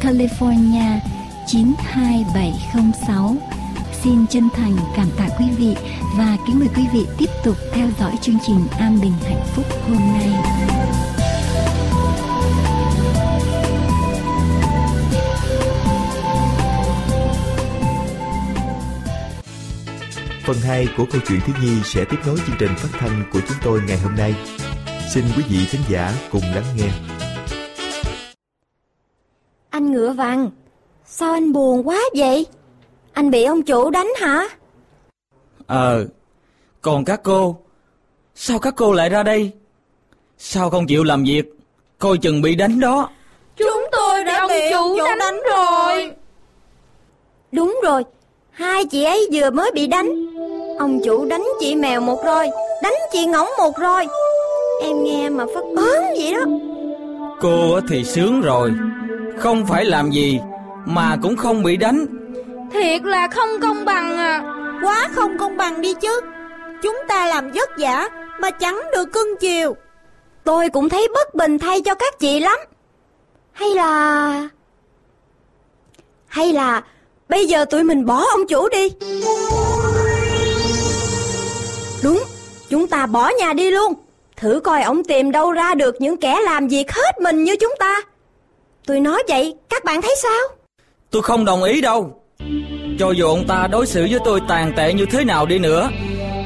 [0.00, 1.00] California
[1.46, 3.36] 92706.
[4.02, 5.76] Xin chân thành cảm tạ quý vị
[6.18, 9.66] và kính mời quý vị tiếp tục theo dõi chương trình An Bình Hạnh Phúc
[9.88, 10.30] hôm nay.
[20.44, 23.40] Phần 2 của câu chuyện thiếu nhi sẽ tiếp nối chương trình phát thanh của
[23.48, 24.34] chúng tôi ngày hôm nay.
[25.14, 27.17] Xin quý vị khán giả cùng lắng nghe.
[29.78, 30.50] Anh ngựa vàng,
[31.06, 32.46] sao anh buồn quá vậy?
[33.12, 34.48] Anh bị ông chủ đánh hả?
[35.66, 36.06] Ờ,
[36.82, 37.56] còn các cô,
[38.34, 39.52] sao các cô lại ra đây?
[40.38, 41.44] Sao không chịu làm việc?
[41.98, 43.10] Coi chừng bị đánh đó.
[43.56, 46.12] Chúng tôi đã bị ông chủ đánh rồi.
[47.52, 48.04] Đúng rồi,
[48.50, 50.08] hai chị ấy vừa mới bị đánh.
[50.78, 52.48] Ông chủ đánh chị mèo một roi,
[52.82, 54.06] đánh chị ngỗng một roi.
[54.82, 56.44] Em nghe mà phát ớn vậy đó.
[57.40, 58.72] Cô á thì sướng rồi,
[59.40, 60.40] không phải làm gì
[60.84, 62.06] mà cũng không bị đánh.
[62.72, 64.54] Thiệt là không công bằng à.
[64.82, 66.20] Quá không công bằng đi chứ.
[66.82, 68.08] Chúng ta làm vất vả
[68.40, 69.76] mà chẳng được cưng chiều.
[70.44, 72.58] Tôi cũng thấy bất bình thay cho các chị lắm.
[73.52, 74.48] Hay là...
[76.26, 76.82] Hay là
[77.28, 78.90] bây giờ tụi mình bỏ ông chủ đi.
[82.02, 82.22] Đúng,
[82.68, 83.94] chúng ta bỏ nhà đi luôn.
[84.36, 87.74] Thử coi ông tìm đâu ra được những kẻ làm việc hết mình như chúng
[87.78, 88.02] ta.
[88.88, 90.56] Tôi nói vậy, các bạn thấy sao?
[91.10, 92.22] Tôi không đồng ý đâu.
[92.98, 95.90] Cho dù ông ta đối xử với tôi tàn tệ như thế nào đi nữa,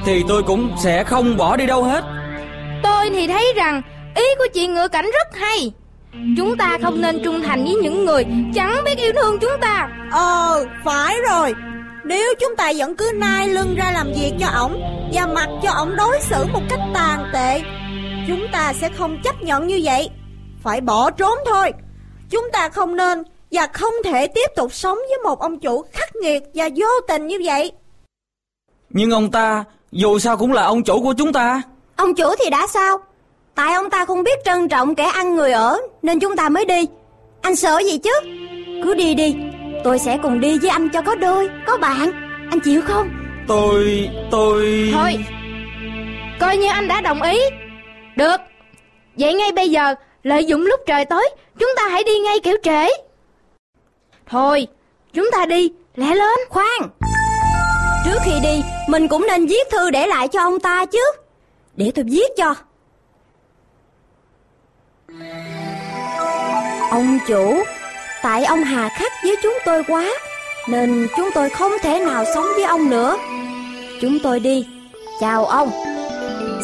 [0.06, 2.04] thì tôi cũng sẽ không bỏ đi đâu hết.
[2.82, 3.82] Tôi thì thấy rằng
[4.14, 5.72] ý của chị Ngựa Cảnh rất hay.
[6.36, 9.88] Chúng ta không nên trung thành với những người chẳng biết yêu thương chúng ta.
[10.10, 11.54] Ờ, phải rồi.
[12.04, 14.82] Nếu chúng ta vẫn cứ nai lưng ra làm việc cho ổng
[15.12, 17.62] và mặc cho ổng đối xử một cách tàn tệ,
[18.28, 20.10] chúng ta sẽ không chấp nhận như vậy.
[20.62, 21.72] Phải bỏ trốn thôi.
[22.32, 26.16] Chúng ta không nên và không thể tiếp tục sống với một ông chủ khắc
[26.16, 27.72] nghiệt và vô tình như vậy.
[28.90, 31.62] Nhưng ông ta dù sao cũng là ông chủ của chúng ta.
[31.96, 32.98] Ông chủ thì đã sao?
[33.54, 36.64] Tại ông ta không biết trân trọng kẻ ăn người ở nên chúng ta mới
[36.64, 36.86] đi.
[37.42, 38.12] Anh sợ gì chứ?
[38.84, 39.36] Cứ đi đi,
[39.84, 42.12] tôi sẽ cùng đi với anh cho có đôi, có bạn.
[42.50, 43.10] Anh chịu không?
[43.48, 44.10] Tôi...
[44.30, 44.90] tôi...
[44.94, 45.24] Thôi,
[46.40, 47.38] coi như anh đã đồng ý.
[48.16, 48.36] Được,
[49.18, 52.56] vậy ngay bây giờ, lợi dụng lúc trời tối, chúng ta hãy đi ngay kiểu
[52.62, 52.88] trễ.
[54.26, 54.66] Thôi,
[55.14, 56.38] Chúng ta đi, lẹ lên.
[56.48, 56.80] Khoan.
[58.04, 61.12] Trước khi đi Mình cũng nên viết thư để lại cho ông ta chứ.
[61.76, 62.54] Để tôi viết cho.
[66.90, 67.62] Ông chủ
[68.22, 70.10] Tại ông hà khắc với chúng tôi quá
[70.68, 73.16] Nên chúng tôi không thể nào sống với ông nữa.
[74.00, 74.66] Chúng tôi đi.
[75.20, 75.70] Chào ông.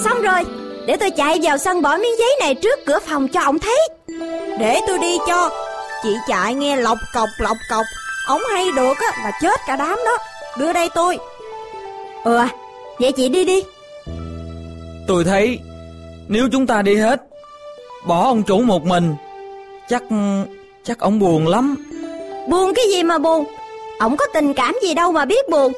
[0.05, 0.58] Xong rồi.
[0.89, 3.89] Để tôi chạy vào sân bỏ miếng giấy này trước cửa phòng cho ông thấy.
[4.59, 5.51] Để tôi đi cho.
[6.03, 7.85] Chị chạy nghe lọc cọc lọc cọc.
[8.27, 10.19] Ông hay được á là chết cả đám đó.
[10.59, 11.19] Đưa đây tôi.
[12.25, 12.49] Ừ à
[12.99, 13.63] Vậy chị đi đi.
[15.09, 15.59] Tôi thấy
[16.29, 17.23] nếu chúng ta đi hết
[18.07, 19.15] Bỏ ông chủ một mình
[19.89, 20.03] Chắc
[20.85, 21.77] chắc ông buồn lắm.
[22.49, 23.45] Buồn cái gì mà buồn?
[23.99, 25.73] Ông có tình cảm gì đâu mà biết buồn.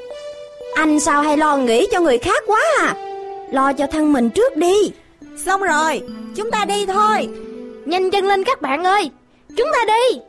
[0.75, 3.10] Anh sao hay lo nghĩ cho người khác quá à
[3.53, 4.93] Lo cho thân mình trước đi.
[5.37, 6.01] Xong rồi
[6.37, 7.29] Chúng ta đi thôi.
[7.85, 9.11] Nhanh chân lên các bạn ơi
[9.57, 10.21] Chúng ta đi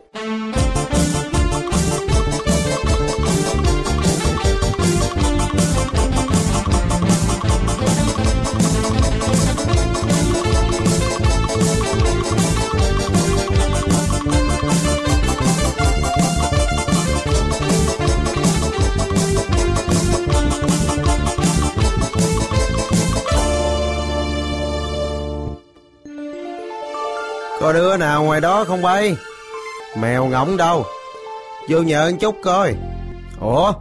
[27.62, 29.16] Có đứa nào ngoài đó không bay?
[29.97, 30.86] Mèo ngỗng đâu.
[31.70, 32.76] Vô nhờ một chút coi.
[33.39, 33.74] Ủa?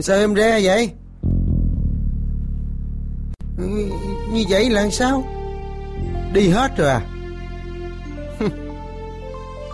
[0.00, 0.90] Sao em re vậy?
[3.58, 3.64] Ừ,
[4.32, 5.24] như vậy là sao?
[6.32, 7.00] Đi hết rồi à?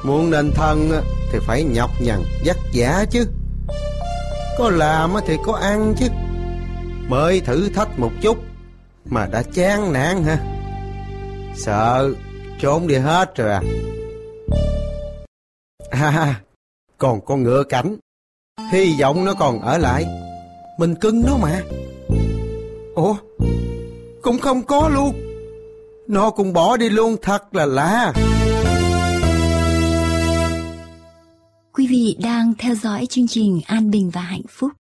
[0.05, 0.91] Muốn nên thân
[1.33, 3.27] Thì phải nhọc nhằn, vất vả chứ.
[4.59, 6.07] Có làm thì có ăn chứ.
[7.09, 8.39] Mới thử thách một chút,
[9.05, 10.39] Mà đã chán nản hả?
[11.55, 12.15] Sợ
[12.61, 13.63] Trốn đi hết rồi à?
[15.91, 16.41] À
[16.99, 17.97] Còn con ngựa cảnh.
[18.73, 20.07] Hy vọng nó còn ở lại.
[20.79, 21.63] Mình cưng nó mà.
[22.95, 23.17] Ủa?
[24.23, 25.15] Cũng không có luôn.
[26.09, 28.13] Nó cũng bỏ đi luôn, thật là lạ.
[31.73, 34.73] Quý vị đang theo dõi chương trình An Bình và Hạnh Phúc.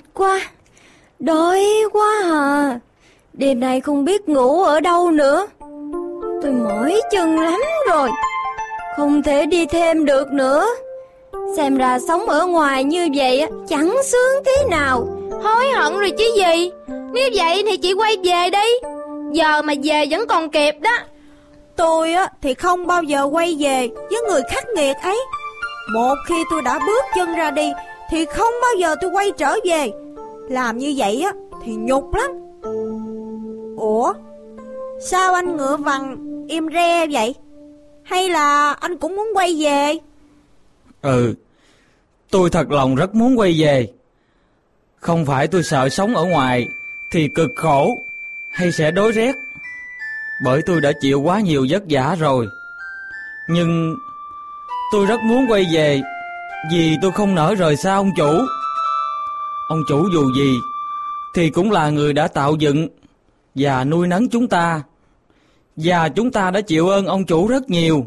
[0.00, 0.40] Mệt quá.
[1.18, 2.78] Đói quá à.
[3.32, 5.46] Đêm nay không biết ngủ ở đâu nữa.
[6.42, 8.10] Tôi mỏi chân lắm rồi.
[8.96, 10.66] Không thể đi thêm được nữa.
[11.56, 15.06] Xem ra sống ở ngoài như vậy chẳng sướng thế nào.
[15.42, 16.70] Hối hận rồi chứ gì.
[17.12, 18.88] Nếu vậy thì chị quay về đi.
[19.32, 20.98] Giờ mà về vẫn còn kịp đó.
[21.76, 25.20] Tôi á thì không bao giờ quay về với người khắc nghiệt ấy.
[25.92, 27.72] Một khi tôi đã bước chân ra đi
[28.10, 29.90] thì không bao giờ tôi quay trở về.
[30.48, 31.32] Làm như vậy á,
[31.64, 32.30] thì nhục lắm.
[33.76, 34.12] Ủa,
[35.00, 36.16] Sao anh ngựa vằn
[36.48, 37.34] im re vậy?
[38.02, 39.98] Hay là anh cũng muốn quay về?
[41.02, 41.34] Ừ
[42.30, 43.88] Tôi thật lòng rất muốn quay về.
[44.96, 46.68] Không phải tôi sợ sống ở ngoài
[47.12, 47.90] Thì cực khổ
[48.52, 49.34] Hay sẽ đói rét.
[50.44, 52.46] Bởi tôi đã chịu quá nhiều vất vả rồi.
[53.48, 53.96] Nhưng
[54.92, 56.00] Tôi rất muốn quay về
[56.72, 58.32] vì tôi không nỡ rời xa ông chủ
[59.68, 60.54] Ông chủ dù gì
[61.34, 62.88] Thì cũng là người đã tạo dựng
[63.54, 64.82] Và nuôi nấng chúng ta
[65.76, 68.06] Và chúng ta đã chịu ơn ông chủ rất nhiều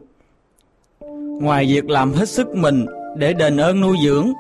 [1.41, 2.85] Ngoài việc làm hết sức mình
[3.15, 4.33] để đền ơn nuôi dưỡng,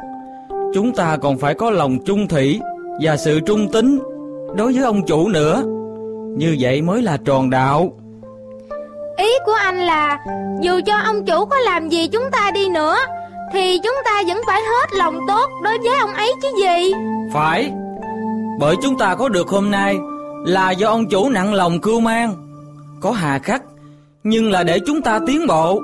[0.73, 2.59] chúng ta còn phải có lòng trung thủy
[3.01, 3.99] và sự trung tín
[4.55, 5.63] đối với ông chủ nữa.
[6.37, 7.93] Như vậy mới là tròn đạo.
[9.17, 10.19] Ý của anh là
[10.61, 12.95] dù cho ông chủ có làm gì chúng ta đi nữa
[13.53, 16.93] thì chúng ta vẫn phải hết lòng tốt đối với ông ấy chứ gì.
[17.33, 17.71] Phải.
[18.59, 19.97] Bởi chúng ta có được hôm nay
[20.45, 22.35] là do ông chủ nặng lòng cưu mang,
[23.01, 23.63] có hà khắc
[24.23, 25.81] nhưng là để chúng ta tiến bộ.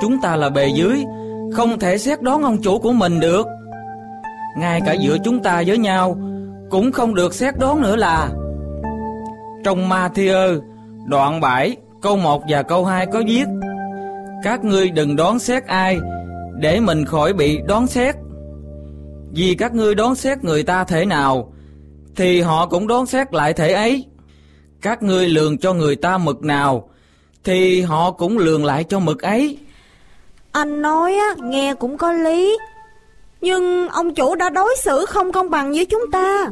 [0.00, 1.04] Chúng ta là bề dưới
[1.52, 3.46] không thể xét đoán ông chủ của mình được.
[4.58, 6.16] Ngay cả giữa chúng ta với nhau
[6.70, 8.28] cũng không được xét đoán nữa là.
[9.64, 10.60] Trong Matthew
[11.06, 13.44] đoạn 7 câu 1 và câu 2 có viết
[14.44, 15.96] Các ngươi đừng đoán xét ai
[16.60, 18.14] để mình khỏi bị đoán xét.
[19.32, 21.52] Vì các ngươi đoán xét người ta thể nào
[22.16, 24.06] thì họ cũng đoán xét lại thể ấy.
[24.80, 26.90] Các ngươi lường cho người ta mực nào
[27.44, 29.58] thì họ cũng lường lại cho mực ấy.
[30.52, 32.58] Anh nói á, nghe cũng có lý
[33.40, 36.50] Nhưng ông chủ đã đối xử không công bằng với chúng ta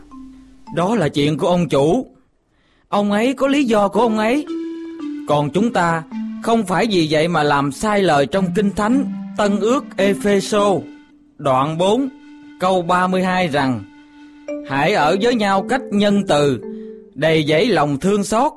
[0.77, 2.07] Đó là chuyện của ông chủ
[2.89, 4.47] Ông ấy có lý do của ông ấy
[5.29, 6.03] Còn chúng ta
[6.43, 9.05] không phải vì vậy mà làm sai lời trong Kinh Thánh
[9.39, 10.75] Tân ước Epheso
[11.37, 12.09] Đoạn 4
[12.61, 13.83] câu 32 rằng
[14.69, 16.61] Hãy ở với nhau cách nhân từ
[17.15, 18.53] Đầy dẫy lòng thương xót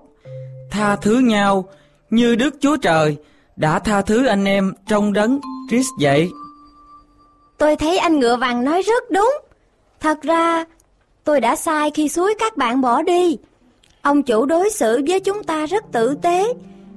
[0.71, 1.69] Tha thứ nhau
[2.09, 3.17] Như Đức Chúa Trời
[3.55, 6.29] Đã tha thứ anh em trong đấng Christ vậy
[7.57, 9.33] Tôi thấy anh ngựa vàng nói rất đúng.
[9.99, 10.65] Thật ra,
[11.23, 13.37] tôi đã sai khi suối các bạn bỏ đi.
[14.01, 16.53] Ông chủ đối xử với chúng ta rất tử tế.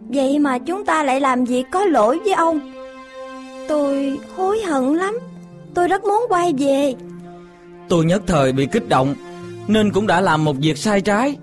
[0.09, 2.73] Vậy mà chúng ta lại làm việc có lỗi với ông.
[3.68, 5.18] Tôi hối hận lắm.
[5.74, 6.94] Tôi rất muốn quay về.
[7.88, 9.14] Tôi nhất thời bị kích động
[9.68, 11.36] Nên cũng đã làm một việc sai trái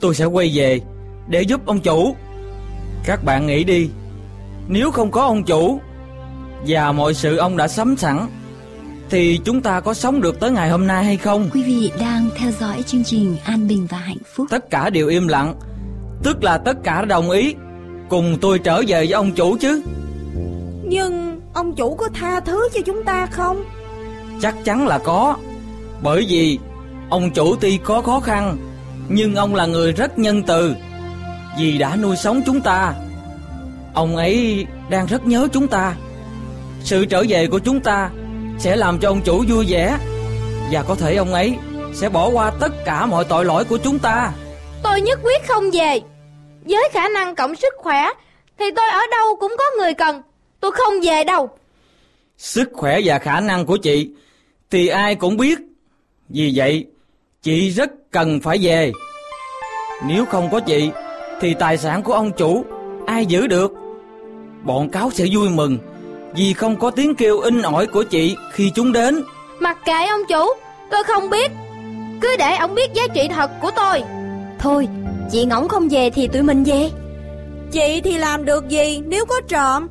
[0.00, 0.80] Tôi sẽ quay về
[1.28, 2.16] Để giúp ông chủ
[3.04, 3.88] Các bạn nghĩ đi
[4.68, 5.80] Nếu không có ông chủ
[6.66, 8.26] Và mọi sự ông đã sắm sẵn
[9.10, 12.30] Thì chúng ta có sống được tới ngày hôm nay hay không Quý vị đang
[12.36, 14.46] theo dõi chương trình An Bình và Hạnh Phúc.
[14.50, 15.54] Tất cả đều im lặng
[16.22, 17.54] Tức là tất cả đồng ý
[18.08, 19.82] Cùng tôi trở về với ông chủ chứ
[20.86, 23.64] Nhưng ông chủ có tha thứ cho chúng ta không?
[24.40, 25.36] Chắc chắn là có.
[26.02, 26.58] Bởi vì
[27.10, 28.56] Ông chủ tuy có khó khăn
[29.08, 30.74] Nhưng ông là người rất nhân từ.
[31.58, 32.94] Vì đã nuôi sống chúng ta
[33.94, 35.94] Ông ấy đang rất nhớ chúng ta.
[36.84, 38.10] Sự trở về của chúng ta
[38.58, 39.98] Sẽ làm cho ông chủ vui vẻ
[40.72, 41.56] Và có thể ông ấy
[41.94, 44.32] Sẽ bỏ qua tất cả mọi tội lỗi của chúng ta.
[44.82, 46.00] Tôi nhất quyết không về.
[46.64, 48.08] Với khả năng cộng sức khỏe
[48.58, 50.22] Thì tôi ở đâu cũng có người cần
[50.64, 51.50] Tôi không về đâu.
[52.38, 54.10] Sức khỏe và khả năng của chị
[54.70, 55.58] Thì ai cũng biết.
[56.28, 56.86] Vì vậy
[57.42, 58.92] Chị rất cần phải về.
[60.06, 60.90] Nếu không có chị
[61.40, 62.64] Thì tài sản của ông chủ
[63.06, 63.72] Ai giữ được?
[64.62, 65.78] Bọn cáo sẽ vui mừng
[66.36, 69.22] Vì không có tiếng kêu in ỏi của chị Khi chúng đến.
[69.58, 70.46] Mặc kệ ông chủ
[70.90, 71.50] Tôi không biết.
[72.20, 74.02] Cứ để ông biết giá trị thật của tôi.
[74.58, 74.88] Thôi,
[75.32, 76.90] chị ngỗng không về thì tụi mình về.
[77.72, 79.88] Chị thì làm được gì nếu có trộm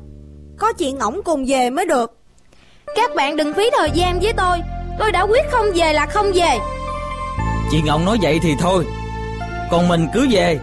[0.58, 2.18] Có chị ngỗng cùng về mới được.
[2.96, 4.58] Các bạn đừng phí thời gian với tôi.
[4.98, 6.58] Tôi đã quyết không về là không về.
[7.70, 8.84] Chị Ngọc nói vậy thì thôi.
[9.70, 10.58] Còn mình cứ về.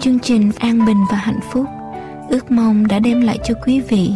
[0.00, 1.66] Chương trình An Bình và Hạnh Phúc
[2.28, 4.10] ước mong đã đem lại cho quý vị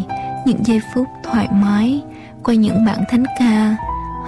[0.47, 2.03] những giây phút thoải mái
[2.43, 3.77] qua những bản thánh ca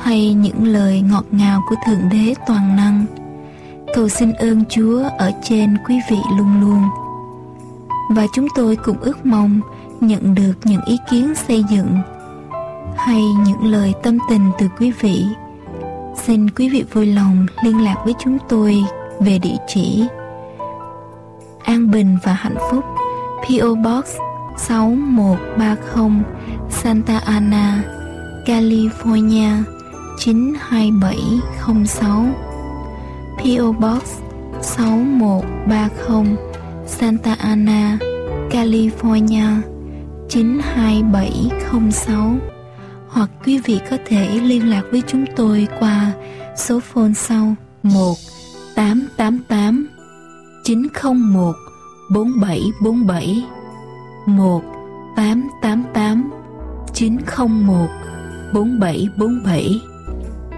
[0.03, 3.05] hay những lời ngọt ngào của Thượng Đế Toàn Năng.
[3.95, 6.83] Cầu xin ơn Chúa ở trên quý vị luôn luôn.
[8.11, 9.61] Và chúng tôi cũng ước mong
[10.01, 11.99] nhận được những ý kiến xây dựng
[12.97, 15.27] hay những lời tâm tình từ quý vị.
[16.17, 18.77] Xin quý vị vui lòng liên lạc với chúng tôi
[19.21, 20.05] về địa chỉ
[21.63, 22.85] An Bình và Hạnh Phúc
[23.43, 24.17] PO Box
[24.59, 26.23] 6130
[26.71, 27.83] Santa Ana,
[28.47, 29.65] California
[30.19, 32.35] 92706
[33.39, 34.03] PO Box
[34.61, 36.37] 6130
[36.87, 37.99] Santa Ana,
[38.51, 39.63] California
[40.29, 42.37] 92706
[43.09, 46.13] hoặc quý vị có thể liên lạc với chúng tôi qua
[46.57, 48.15] số phone sau 1
[48.75, 49.87] 888
[50.65, 51.55] 901
[52.11, 53.58] 4747
[54.29, 54.63] 1
[55.17, 56.31] 888
[56.95, 57.89] 901
[58.55, 59.81] 4747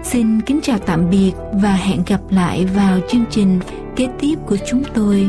[0.03, 3.59] Xin kính chào tạm biệt và hẹn gặp lại vào chương trình
[3.95, 5.27] kế tiếp của chúng tôi.